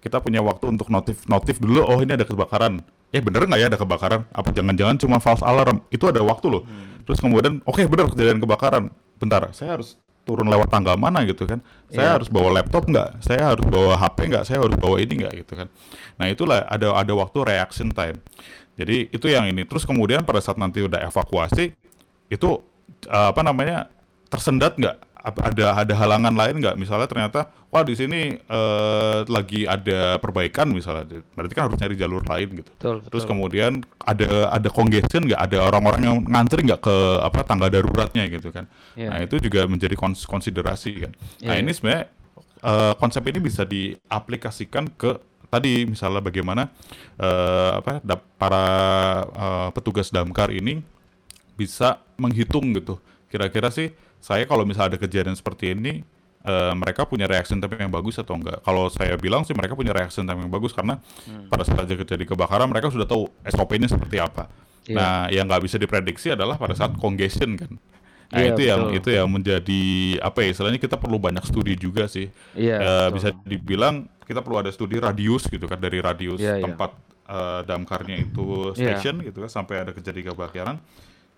Kita 0.01 0.17
punya 0.19 0.41
waktu 0.41 0.65
untuk 0.73 0.89
notif 0.89 1.23
notif 1.29 1.61
dulu 1.61 1.85
oh 1.85 2.01
ini 2.01 2.17
ada 2.17 2.25
kebakaran. 2.25 2.81
Eh 3.13 3.21
bener 3.21 3.45
nggak 3.45 3.59
ya 3.61 3.67
ada 3.69 3.77
kebakaran? 3.77 4.21
Apa 4.33 4.49
jangan-jangan 4.49 4.97
cuma 4.97 5.17
false 5.21 5.45
alarm? 5.45 5.85
Itu 5.93 6.09
ada 6.09 6.19
waktu 6.25 6.47
loh. 6.49 6.63
Hmm. 6.65 6.89
terus 7.01 7.17
kemudian 7.17 7.59
oke 7.65 7.81
bener 7.89 8.09
kejadian 8.13 8.39
kebakaran. 8.41 8.89
Bentar 9.21 9.49
saya 9.53 9.77
harus 9.77 9.97
turun 10.21 10.45
lewat 10.45 10.69
tangga 10.69 10.93
mana 10.97 11.25
gitu 11.25 11.49
kan? 11.49 11.61
Saya 11.89 12.13
Iya. 12.13 12.13
harus 12.17 12.29
bawa 12.29 12.49
laptop 12.61 12.85
nggak? 12.85 13.09
Saya 13.25 13.41
harus 13.53 13.65
bawa 13.65 13.93
HP 13.97 14.17
nggak? 14.29 14.43
Saya 14.45 14.57
harus 14.61 14.77
bawa 14.77 14.95
ini 15.01 15.13
nggak 15.25 15.33
gitu 15.45 15.53
kan? 15.57 15.67
Nah 16.21 16.25
itulah 16.29 16.61
ada 16.65 16.93
ada 16.93 17.13
waktu 17.17 17.37
reaction 17.41 17.89
time. 17.89 18.21
Jadi 18.77 19.09
itu 19.13 19.27
yang 19.29 19.45
ini. 19.49 19.65
Terus 19.65 19.83
kemudian 19.85 20.21
pada 20.25 20.39
saat 20.41 20.57
nanti 20.61 20.81
udah 20.81 21.01
evakuasi 21.05 21.73
itu 22.29 22.49
eh, 23.09 23.27
apa 23.33 23.41
namanya 23.41 23.89
tersendat 24.31 24.77
nggak 24.79 24.95
ada 25.21 25.77
ada 25.77 25.93
halangan 25.93 26.33
lain 26.33 26.55
nggak? 26.65 26.75
Misalnya 26.81 27.05
ternyata 27.05 27.45
wah 27.69 27.85
di 27.85 27.93
sini 27.93 28.35
eh, 28.41 29.19
lagi 29.29 29.69
ada 29.69 30.17
perbaikan 30.17 30.73
misalnya. 30.73 31.21
Berarti 31.37 31.53
kan 31.53 31.69
harus 31.69 31.77
nyari 31.77 31.95
jalur 31.95 32.23
lain 32.25 32.49
gitu. 32.61 32.71
Betul, 32.73 32.95
terus 33.05 33.23
betul. 33.23 33.29
kemudian 33.29 33.71
ada 34.01 34.49
ada 34.49 34.69
congestion 34.73 35.29
nggak? 35.29 35.41
Ada 35.45 35.57
orang-orang 35.61 36.01
yang 36.01 36.17
ngantri 36.25 36.65
nggak 36.65 36.81
ke 36.81 36.95
apa 37.21 37.39
tangga 37.45 37.69
daruratnya 37.69 38.25
gitu 38.33 38.49
kan? 38.49 38.65
Iya. 38.97 39.07
nah 39.13 39.19
itu 39.23 39.37
juga 39.39 39.63
menjadi 39.69 39.93
kons- 39.95 40.25
konsiderasi 40.25 40.91
kan? 41.07 41.11
Nah 41.45 41.55
Iya, 41.55 41.61
ini 41.61 41.71
sebenarnya 41.71 42.03
eh, 42.65 42.93
konsep 42.97 43.23
ini 43.29 43.39
bisa 43.39 43.63
diaplikasikan 43.63 44.89
ke 44.97 45.21
tadi 45.51 45.83
misalnya 45.85 46.23
bagaimana 46.23 46.71
eh, 47.19 47.71
apa 47.77 48.01
para 48.41 48.65
eh, 49.29 49.69
petugas 49.75 50.09
damkar 50.09 50.49
ini 50.49 50.81
bisa 51.55 52.01
menghitung 52.17 52.73
gitu. 52.73 52.97
Kira-kira 53.29 53.69
sih 53.71 53.93
saya 54.21 54.45
kalau 54.45 54.63
misalnya 54.63 54.95
ada 54.95 54.99
kejadian 55.01 55.33
seperti 55.33 55.73
ini 55.73 56.05
eh, 56.41 56.73
mereka 56.73 57.03
punya 57.03 57.25
reaction 57.25 57.57
time 57.57 57.77
yang 57.77 57.89
bagus 57.89 58.17
atau 58.17 58.33
enggak 58.33 58.61
kalau 58.61 58.87
saya 58.87 59.13
bilang 59.13 59.41
sih 59.41 59.51
mereka 59.51 59.73
punya 59.73 59.91
reaction 59.91 60.23
time 60.23 60.39
yang 60.39 60.49
bagus 60.49 60.71
karena 60.71 61.01
Hmm. 61.25 61.49
pada 61.49 61.61
saat 61.61 61.85
terjadi 61.85 62.23
kebakaran 62.25 62.65
mereka 62.65 62.87
sudah 62.87 63.05
tahu 63.05 63.29
SOP-nya 63.43 63.85
seperti 63.85 64.17
apa 64.17 64.45
Iya. 64.81 64.97
nah 64.97 65.13
yang 65.29 65.45
nggak 65.45 65.61
bisa 65.61 65.77
diprediksi 65.77 66.33
adalah 66.33 66.57
pada 66.57 66.73
saat 66.73 66.97
congestion 66.97 67.53
kan 67.53 67.77
nah 68.31 68.39
Iya, 68.39 68.55
itu 68.55 68.61
yang 68.63 68.81
betul. 68.87 68.97
itu 68.97 69.09
yang 69.11 69.27
menjadi 69.27 69.83
apa 70.17 70.37
ya 70.41 70.47
istilahnya 70.49 70.79
kita 70.79 70.95
perlu 70.95 71.19
banyak 71.19 71.43
studi 71.43 71.75
juga 71.75 72.07
sih 72.07 72.31
Iya, 72.53 72.75
Eh, 72.77 72.87
betul. 73.09 73.13
bisa 73.17 73.27
dibilang 73.43 73.95
kita 74.23 74.39
perlu 74.39 74.57
ada 74.57 74.71
studi 74.71 74.97
radius 74.97 75.45
gitu 75.45 75.65
kan 75.65 75.77
dari 75.77 75.99
radius 75.99 76.39
Iya, 76.39 76.57
iya. 76.57 76.63
tempat 76.63 76.91
eh, 77.27 77.61
damkarnya 77.63 78.17
itu 78.19 78.73
Iya. 78.73 78.97
station 78.97 79.21
gitu 79.21 79.37
kan 79.39 79.51
sampai 79.51 79.83
ada 79.83 79.91
kejadian 79.91 80.31
kebakaran 80.31 80.77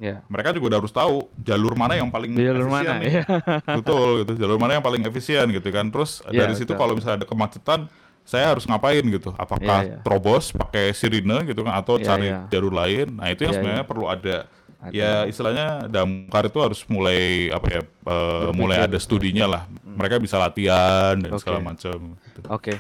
Ya. 0.04 0.20
mereka 0.28 0.52
juga 0.52 0.68
udah 0.68 0.80
harus 0.84 0.92
tahu 0.92 1.16
jalur 1.40 1.80
mana 1.80 1.96
yang 1.96 2.12
paling 2.12 2.36
Jalur 2.36 2.68
efisien 2.68 2.76
mana, 2.76 2.94
nih. 3.00 3.08
iya. 3.08 3.24
betul 3.80 4.08
gitu 4.28 4.34
jalur 4.36 4.60
mana 4.60 4.72
yang 4.76 4.84
paling 4.84 5.00
efisien 5.02 5.48
gitu 5.48 5.70
kan 5.72 5.88
terus 5.88 6.20
Iya, 6.28 6.44
dari 6.44 6.60
situ 6.60 6.76
kalau 6.76 6.92
misalnya 6.92 7.24
ada 7.24 7.28
kemacetan 7.28 7.88
saya 8.24 8.52
harus 8.52 8.68
ngapain 8.68 9.00
gitu 9.02 9.32
apakah 9.34 9.80
Iya, 9.80 9.96
iya. 9.96 9.98
terobos 10.04 10.52
pakai 10.52 10.92
sirine 10.92 11.48
gitu 11.48 11.64
kan 11.64 11.76
atau 11.76 11.96
Iya, 11.96 12.04
cari 12.04 12.28
iya. 12.28 12.44
jalur 12.48 12.76
lain 12.76 13.16
nah 13.16 13.32
itu 13.32 13.44
yang 13.44 13.56
Iya, 13.56 13.58
sebenarnya 13.58 13.80
iya. 13.80 13.88
perlu 13.88 14.06
ada 14.06 14.36
Ada. 14.84 14.92
ya 14.92 15.12
istilahnya 15.24 15.68
damkar 15.88 16.44
itu 16.46 16.60
harus 16.60 16.84
mulai 16.86 17.48
apa 17.48 17.68
ya 17.70 17.82
Berpikir. 18.04 18.52
mulai 18.54 18.78
ada 18.84 18.98
studinya 18.98 19.46
lah 19.48 19.64
mereka 19.88 20.20
bisa 20.20 20.36
latihan 20.36 21.16
dan 21.16 21.32
Oke. 21.32 21.40
segala 21.40 21.64
macam 21.64 21.98
gitu. 22.20 22.40
Oke, 22.52 22.76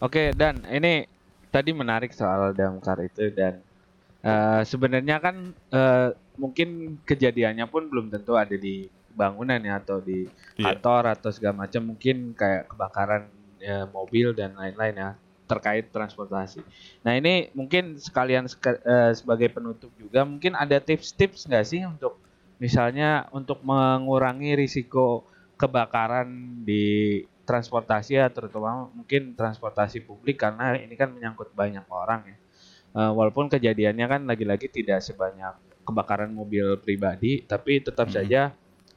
oke 0.00 0.34
dan 0.34 0.66
ini 0.66 1.06
tadi 1.48 1.70
menarik 1.70 2.10
soal 2.10 2.50
damkar 2.50 2.98
itu 3.00 3.30
dan 3.30 3.62
eh, 4.20 4.62
sebenarnya 4.64 5.22
kan 5.22 5.36
eh, 5.70 6.08
mungkin 6.34 6.98
kejadiannya 7.06 7.66
pun 7.70 7.86
belum 7.90 8.10
tentu 8.10 8.34
ada 8.34 8.54
di 8.54 8.90
bangunan 9.14 9.62
ya 9.62 9.78
atau 9.78 10.02
di 10.02 10.26
Iya. 10.58 10.74
kantor 10.78 11.02
atau 11.18 11.30
segala 11.30 11.66
macam 11.66 11.82
mungkin 11.94 12.34
kayak 12.34 12.70
kebakaran 12.70 13.30
ya, 13.62 13.86
mobil 13.90 14.34
dan 14.34 14.54
lain-lain 14.58 14.94
ya 14.94 15.10
terkait 15.44 15.92
transportasi. 15.92 16.64
Nah 17.04 17.14
ini 17.14 17.52
mungkin 17.54 18.00
sekalian 18.00 18.48
seka- 18.48 18.80
eh, 18.82 19.12
sebagai 19.14 19.52
penutup 19.52 19.92
juga 19.94 20.24
mungkin 20.24 20.56
ada 20.56 20.80
tips-tips 20.80 21.46
nggak 21.46 21.66
sih 21.68 21.82
untuk 21.84 22.18
misalnya 22.58 23.28
untuk 23.34 23.60
mengurangi 23.62 24.56
risiko 24.56 25.26
kebakaran 25.60 26.26
di 26.64 27.22
transportasi 27.44 28.16
ya 28.16 28.26
terutama 28.32 28.88
mungkin 28.88 29.36
transportasi 29.36 30.00
publik 30.02 30.40
karena 30.40 30.74
ini 30.80 30.96
kan 30.96 31.12
menyangkut 31.12 31.52
banyak 31.52 31.84
orang 31.92 32.24
ya. 32.24 32.36
Eh, 32.94 33.10
walaupun 33.12 33.50
kejadiannya 33.50 34.06
kan 34.06 34.20
lagi-lagi 34.24 34.70
tidak 34.70 35.02
sebanyak 35.04 35.54
kebakaran 35.84 36.32
mobil 36.32 36.80
pribadi 36.80 37.44
tapi 37.44 37.78
tetap 37.84 38.08
Mhm. 38.08 38.14
saja 38.16 38.42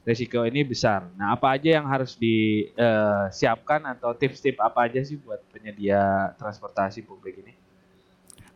risiko 0.08 0.40
ini 0.48 0.64
besar. 0.64 1.04
Nah, 1.20 1.36
apa 1.36 1.52
aja 1.52 1.76
yang 1.76 1.84
harus 1.84 2.16
disiapkan 2.16 3.84
atau 3.92 4.16
tips-tips 4.16 4.56
apa 4.56 4.88
aja 4.88 5.04
sih 5.04 5.20
buat 5.20 5.36
penyedia 5.52 6.32
transportasi 6.40 7.04
publik 7.04 7.44
ini? 7.44 7.52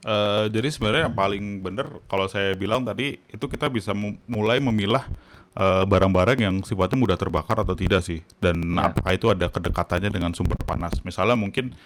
Eh, 0.03 0.45
jadi 0.51 0.67
sebenarnya 0.67 1.07
yang 1.07 1.15
paling 1.15 1.45
benar 1.63 2.03
kalau 2.11 2.27
saya 2.27 2.59
bilang 2.59 2.83
tadi 2.83 3.23
itu 3.31 3.45
kita 3.47 3.71
bisa 3.71 3.95
mu- 3.95 4.19
mulai 4.27 4.59
memilah 4.59 5.07
eh, 5.55 5.85
barang-barang 5.85 6.39
yang 6.39 6.57
sifatnya 6.61 6.97
mudah 6.97 7.15
terbakar 7.15 7.61
atau 7.61 7.75
tidak 7.75 8.01
sih 8.01 8.21
dan 8.39 8.57
Ya. 8.73 8.89
apakah 8.89 9.13
itu 9.13 9.27
ada 9.29 9.47
kedekatannya 9.47 10.09
dengan 10.09 10.33
sumber 10.33 10.57
panas 10.59 10.97
misalnya 11.03 11.37
mungkin 11.37 11.77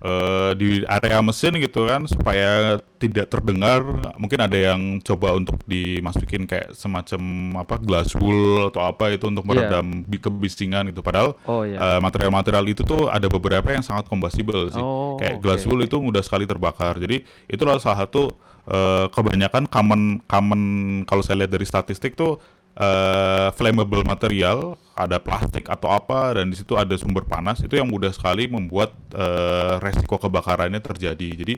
eh, 0.00 0.50
di 0.54 0.82
area 0.82 1.22
mesin 1.22 1.54
gitu 1.56 1.86
kan 1.86 2.02
supaya 2.04 2.82
tidak 2.98 3.26
terdengar 3.28 3.82
mungkin 4.16 4.38
ada 4.38 4.54
yang 4.54 4.98
coba 4.98 5.34
untuk 5.34 5.62
dimasukin 5.62 6.42
kayak 6.44 6.74
semacam 6.74 7.22
apa 7.56 7.78
glass 7.78 8.10
wool 8.18 8.66
atau 8.66 8.82
apa 8.82 9.10
itu 9.10 9.26
untuk 9.26 9.46
Iya. 9.46 9.70
meredam 9.70 9.86
bi- 10.02 10.18
kebisingan 10.18 10.90
gitu 10.90 11.00
padahal 11.00 11.38
Oh 11.46 11.62
ya. 11.62 11.78
eh, 11.78 12.00
material-material 12.00 12.64
itu 12.66 12.82
tuh 12.82 13.06
ada 13.06 13.26
beberapa 13.26 13.70
yang 13.70 13.82
sangat 13.82 14.06
combustible 14.06 14.66
sih 14.68 14.82
Oh, 14.82 15.14
kayak 15.14 15.38
oke. 15.38 15.42
glass 15.42 15.62
wool 15.64 15.78
itu 15.80 15.94
mudah 15.96 16.20
sekali 16.20 16.42
terbakar. 16.42 16.98
Jadi 16.98 17.22
itulah 17.46 17.78
salah 17.78 18.02
satu 18.02 18.34
eh, 18.62 19.06
kebanyakan 19.10 19.66
common 19.66 20.02
common 20.24 20.62
kalau 21.02 21.18
saya 21.18 21.42
lihat 21.42 21.50
dari 21.50 21.66
statistik 21.66 22.14
tuh 22.14 22.38
eh, 22.76 23.48
flammable 23.56 24.04
material, 24.04 24.76
ada 24.92 25.16
plastik 25.20 25.68
atau 25.68 25.88
apa 25.92 26.36
dan 26.36 26.52
di 26.52 26.56
situ 26.56 26.76
ada 26.76 26.92
sumber 27.00 27.24
panas 27.24 27.60
itu 27.64 27.76
yang 27.76 27.88
mudah 27.88 28.12
sekali 28.12 28.48
membuat 28.48 28.92
eh, 29.12 29.80
resiko 29.80 30.16
kebakarannya 30.20 30.80
terjadi. 30.80 31.28
Jadi 31.36 31.54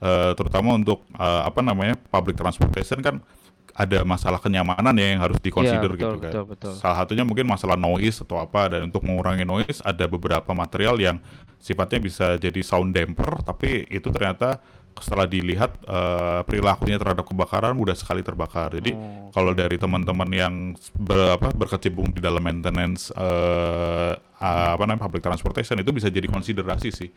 eh, 0.00 0.32
terutama 0.36 0.76
untuk 0.76 1.04
eh, 1.16 1.42
apa 1.48 1.60
namanya 1.64 1.96
public 1.96 2.36
transportation 2.36 3.00
kan 3.00 3.20
ada 3.74 4.06
masalah 4.06 4.38
kenyamanan 4.38 4.94
ya 4.94 5.18
yang 5.18 5.20
harus 5.20 5.42
dikonsider 5.42 5.90
Iya, 5.90 5.98
betul, 5.98 5.98
gitu 5.98 6.16
kan. 6.22 6.30
betul, 6.30 6.44
betul. 6.46 6.72
Salah 6.78 6.96
satunya 7.02 7.26
mungkin 7.26 7.42
masalah 7.50 7.74
noise 7.74 8.22
atau 8.22 8.38
apa 8.38 8.70
dan 8.70 8.86
untuk 8.86 9.02
mengurangi 9.02 9.42
noise 9.42 9.82
ada 9.82 10.06
beberapa 10.06 10.54
material 10.54 10.94
yang 11.02 11.18
sifatnya 11.58 11.98
bisa 11.98 12.26
jadi 12.38 12.60
sound 12.62 12.94
damper 12.94 13.40
tapi 13.42 13.82
itu 13.90 14.12
ternyata 14.14 14.62
setelah 15.00 15.26
dilihat 15.26 15.74
eh, 15.86 16.40
perilakunya 16.46 16.98
terhadap 16.98 17.26
kebakaran 17.26 17.74
mudah 17.74 17.98
sekali 17.98 18.22
terbakar. 18.22 18.74
Jadi 18.78 18.94
Oh, 18.94 19.30
kalau 19.34 19.50
dari 19.50 19.74
teman-teman 19.74 20.30
yang 20.30 20.54
ber, 20.94 21.34
apa, 21.34 21.50
berkecimpung 21.50 22.14
di 22.14 22.22
dalam 22.22 22.38
maintenance 22.38 23.10
eh, 23.10 24.12
apa 24.38 24.82
namanya 24.84 25.08
public 25.08 25.24
transportation 25.24 25.80
itu 25.80 25.90
bisa 25.90 26.12
jadi 26.12 26.28
konsiderasi 26.30 26.90
sih. 26.94 27.10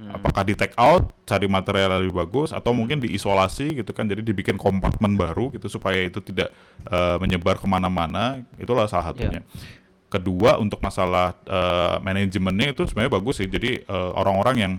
Hmm. 0.00 0.16
Apakah 0.16 0.48
di 0.48 0.56
take 0.56 0.72
out, 0.80 1.12
cari 1.28 1.44
material 1.44 1.92
yang 1.92 2.00
lebih 2.08 2.24
bagus, 2.24 2.56
atau 2.56 2.72
mungkin 2.72 3.04
diisolasi 3.04 3.84
gitu 3.84 3.92
kan, 3.92 4.08
jadi 4.08 4.24
dibikin 4.24 4.56
kompartemen 4.56 5.12
baru 5.12 5.52
gitu 5.52 5.68
supaya 5.68 6.00
itu 6.00 6.24
tidak 6.24 6.48
eh, 6.88 7.16
menyebar 7.20 7.60
ke 7.60 7.68
mana-mana, 7.68 8.40
itulah 8.56 8.88
salah 8.88 9.12
satunya. 9.12 9.44
Kedua 10.08 10.56
untuk 10.56 10.80
masalah 10.80 11.36
eh, 11.44 11.96
manajemennya 12.00 12.72
itu 12.72 12.88
sebenarnya 12.88 13.12
bagus 13.12 13.44
sih, 13.44 13.48
jadi 13.50 13.84
eh, 13.84 14.10
orang-orang 14.16 14.56
yang 14.56 14.72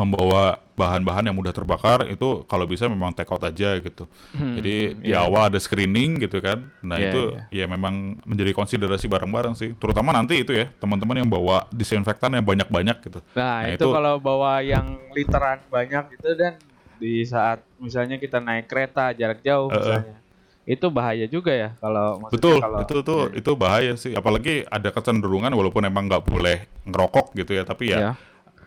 membawa 0.00 0.56
bahan-bahan 0.72 1.28
yang 1.28 1.36
mudah 1.36 1.52
terbakar 1.52 2.08
itu 2.08 2.40
kalau 2.48 2.64
bisa 2.64 2.88
memang 2.88 3.12
take 3.12 3.28
out 3.28 3.44
aja 3.44 3.76
gitu. 3.76 4.08
Hmm, 4.32 4.56
Jadi 4.56 4.96
di 4.96 5.12
iya. 5.12 5.20
awal 5.20 5.52
ada 5.52 5.60
screening 5.60 6.24
gitu 6.24 6.40
kan. 6.40 6.64
Nah 6.80 6.96
Iya, 6.96 7.12
itu 7.12 7.22
iya. 7.52 7.64
ya 7.64 7.66
memang 7.68 8.16
menjadi 8.24 8.56
konsiderasi 8.56 9.04
bareng-bareng 9.04 9.52
sih. 9.52 9.76
Terutama 9.76 10.16
nanti 10.16 10.40
itu 10.40 10.56
ya 10.56 10.72
teman-teman 10.80 11.20
yang 11.20 11.28
bawa 11.28 11.68
disinfektan 11.68 12.32
yang 12.32 12.42
banyak-banyak 12.42 12.96
gitu. 13.04 13.20
Nah, 13.36 13.60
Nah, 13.60 13.76
itu, 13.76 13.84
itu- 13.84 13.92
kalau 13.92 14.16
bawa 14.16 14.64
yang 14.64 14.96
literan 15.12 15.60
banyak 15.68 16.16
itu 16.16 16.28
dan 16.32 16.56
di 16.96 17.24
saat 17.24 17.60
misalnya 17.76 18.16
kita 18.16 18.40
naik 18.40 18.64
kereta 18.64 19.12
jarak 19.12 19.44
jauh 19.44 19.68
misalnya. 19.68 20.16
Itu 20.64 20.86
bahaya 20.86 21.26
juga 21.26 21.50
ya 21.50 21.74
kalau 21.76 22.20
Betul, 22.30 22.60
kalau 22.60 22.84
itu 22.84 22.96
tuh 23.02 23.20
Iya. 23.28 23.36
itu 23.36 23.50
bahaya 23.52 23.92
sih. 23.96 24.12
Apalagi 24.14 24.64
ada 24.64 24.88
kecenderungan 24.88 25.50
walaupun 25.50 25.82
emang 25.82 26.06
nggak 26.06 26.22
boleh 26.22 26.56
ngerokok 26.86 27.36
gitu 27.36 27.52
ya, 27.52 27.64
tapi 27.64 27.90
ya 27.90 27.98
Iya. 27.98 28.12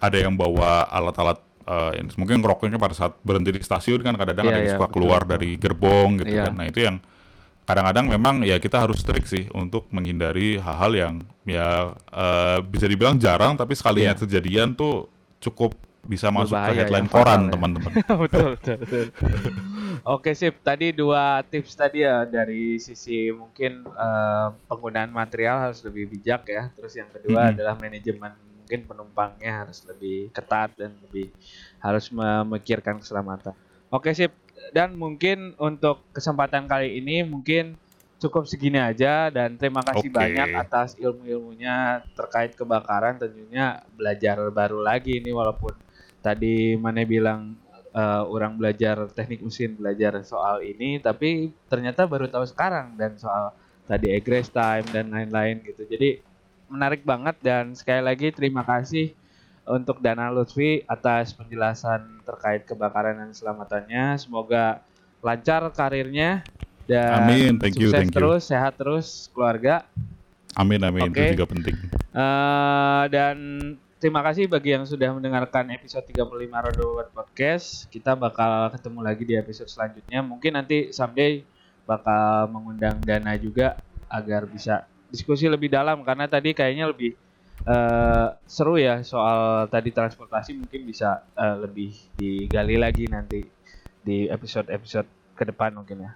Ada 0.04 0.18
yang 0.20 0.36
bawa 0.36 0.84
alat-alat 0.92 1.40
yang 1.96 2.12
mungkin 2.20 2.44
ngerokoknya 2.44 2.76
pada 2.76 2.92
saat 2.92 3.16
berhenti 3.24 3.56
di 3.56 3.64
stasiun 3.64 4.04
kan 4.04 4.20
kadang-kadang 4.20 4.46
Iya, 4.46 4.52
ada 4.52 4.60
yang 4.60 4.68
iya, 4.68 4.76
suka 4.76 4.88
betul, 4.92 4.96
keluar 5.00 5.22
betul. 5.24 5.32
dari 5.32 5.50
gerbong 5.56 6.10
gitu 6.20 6.34
Iya. 6.36 6.44
kan. 6.44 6.54
Nah 6.60 6.66
itu 6.68 6.80
yang 6.84 6.96
kadang-kadang 7.64 8.06
memang 8.12 8.36
ya 8.44 8.60
kita 8.60 8.84
harus 8.84 9.00
strict 9.00 9.32
sih 9.32 9.48
untuk 9.56 9.88
menghindari 9.88 10.60
hal-hal 10.60 10.92
yang 10.92 11.14
ya 11.48 11.96
eh, 12.12 12.60
bisa 12.68 12.84
dibilang 12.84 13.16
jarang 13.16 13.56
tapi 13.56 13.80
sekalinya 13.80 14.12
Iya. 14.12 14.20
kejadian 14.20 14.76
tuh 14.76 15.08
cukup 15.40 15.72
bisa 16.04 16.28
masuk 16.28 16.60
ke 16.60 16.72
headline 16.76 17.08
ya, 17.08 17.14
koran 17.16 17.42
ya. 17.48 17.52
teman-teman. 17.56 17.92
betul, 18.28 18.48
betul, 18.60 18.76
betul. 18.84 19.06
Oke 20.04 20.36
sip, 20.36 20.60
tadi 20.60 20.92
dua 20.92 21.40
tips 21.48 21.80
tadi 21.80 22.04
ya 22.04 22.28
dari 22.28 22.76
sisi 22.76 23.32
mungkin 23.32 23.88
eh, 23.88 24.48
penggunaan 24.68 25.16
material 25.16 25.72
harus 25.72 25.80
lebih 25.88 26.12
bijak 26.12 26.44
ya. 26.52 26.68
Terus 26.76 26.92
yang 27.00 27.08
kedua 27.08 27.48
Mhm. 27.48 27.52
adalah 27.56 27.76
manajemen 27.80 28.36
mungkin 28.74 28.90
penumpangnya 28.90 29.62
harus 29.62 29.86
lebih 29.86 30.34
ketat 30.34 30.74
dan 30.74 30.98
lebih 31.06 31.30
harus 31.78 32.10
memikirkan 32.10 32.98
keselamatan. 32.98 33.54
Oke 33.94 34.18
sip. 34.18 34.34
Dan 34.74 34.98
mungkin 34.98 35.54
untuk 35.62 36.02
kesempatan 36.10 36.66
kali 36.66 36.98
ini 36.98 37.22
mungkin 37.22 37.78
cukup 38.18 38.50
segini 38.50 38.82
aja 38.82 39.30
dan 39.30 39.62
terima 39.62 39.86
kasih 39.86 40.10
Oke. 40.10 40.18
banyak 40.18 40.50
atas 40.58 40.98
ilmu-ilmunya 40.98 42.02
terkait 42.18 42.58
kebakaran 42.58 43.22
tentunya 43.22 43.86
belajar 43.94 44.42
baru 44.50 44.82
lagi 44.82 45.22
ini 45.22 45.30
walaupun 45.30 45.78
tadi 46.26 46.74
Mane 46.74 47.06
bilang 47.06 47.54
eh, 47.94 48.24
orang 48.26 48.58
belajar 48.58 49.06
teknik 49.14 49.46
mesin 49.46 49.78
belajar 49.78 50.18
soal 50.26 50.66
ini 50.66 50.98
tapi 50.98 51.54
ternyata 51.70 52.10
baru 52.10 52.26
tahu 52.32 52.48
sekarang 52.50 52.98
dan 52.98 53.20
soal 53.22 53.54
tadi 53.86 54.10
egress 54.16 54.50
time 54.50 54.88
dan 54.90 55.12
lain-lain 55.12 55.60
gitu 55.62 55.84
jadi 55.86 56.24
menarik 56.74 57.06
banget 57.06 57.38
dan 57.46 57.78
sekali 57.78 58.02
lagi 58.02 58.34
terima 58.34 58.66
kasih 58.66 59.14
untuk 59.70 60.02
Dana 60.02 60.34
Lutfi 60.34 60.82
atas 60.90 61.38
penjelasan 61.38 62.26
terkait 62.26 62.66
kebakaran 62.66 63.22
dan 63.22 63.30
keselamatannya 63.30 64.18
semoga 64.18 64.82
lancar 65.22 65.70
karirnya 65.72 66.42
dan 66.90 67.30
Amin, 67.30 67.62
thank 67.62 67.78
you, 67.78 67.94
sukses 67.94 67.96
thank 67.96 68.12
you. 68.12 68.18
terus 68.18 68.42
sehat 68.50 68.74
terus 68.76 69.30
keluarga 69.32 69.86
Amin 70.54 70.82
amin 70.86 71.10
Oke. 71.10 71.18
itu 71.18 71.34
juga 71.34 71.50
penting. 71.50 71.76
Eh, 72.14 73.04
dan 73.10 73.38
terima 73.98 74.22
kasih 74.22 74.46
bagi 74.46 74.78
yang 74.78 74.86
sudah 74.86 75.10
mendengarkan 75.18 75.66
episode 75.74 76.06
35 76.06 76.30
Rodo 76.70 77.02
Podcast. 77.10 77.90
Kita 77.90 78.14
bakal 78.14 78.70
ketemu 78.70 79.00
lagi 79.02 79.24
di 79.26 79.34
episode 79.34 79.66
selanjutnya. 79.66 80.22
Mungkin 80.22 80.54
nanti 80.54 80.94
someday 80.94 81.42
bakal 81.90 82.54
mengundang 82.54 83.02
Dana 83.02 83.34
juga 83.34 83.82
agar 84.06 84.46
bisa 84.46 84.86
diskusi 85.14 85.46
lebih 85.46 85.70
dalam 85.70 86.02
karena 86.02 86.26
tadi 86.26 86.58
kayaknya 86.58 86.90
lebih 86.90 87.14
eh, 87.70 88.28
seru 88.50 88.82
ya 88.82 89.06
soal 89.06 89.70
tadi 89.70 89.94
transportasi 89.94 90.58
mungkin 90.58 90.90
bisa 90.90 91.22
eh, 91.38 91.58
lebih 91.62 91.94
digali 92.18 92.82
lagi 92.82 93.06
nanti 93.06 93.46
di 94.02 94.26
episode-episode 94.26 95.38
ke 95.38 95.44
depan 95.46 95.78
mungkin 95.78 96.10
ya. 96.10 96.12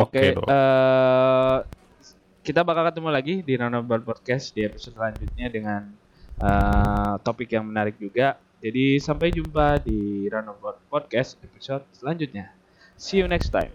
Oke 0.00 0.32
Oke, 0.32 0.32
dong. 0.32 0.48
eh, 0.48 1.58
kita 2.40 2.64
bakal 2.64 2.88
ketemu 2.88 3.10
lagi 3.12 3.34
di 3.44 3.52
Roundabout 3.54 4.00
Podcast 4.00 4.56
di 4.56 4.64
episode 4.64 4.96
selanjutnya 4.96 5.46
dengan 5.52 5.82
eh, 6.40 7.14
topik 7.20 7.52
yang 7.52 7.68
menarik 7.68 8.00
juga. 8.00 8.40
Jadi 8.56 8.96
sampai 8.96 9.28
jumpa 9.28 9.84
di 9.84 10.24
Roundabout 10.32 10.80
Podcast 10.88 11.36
episode 11.44 11.84
selanjutnya. 11.92 12.48
See 12.96 13.20
you 13.20 13.28
next 13.28 13.52
time. 13.52 13.70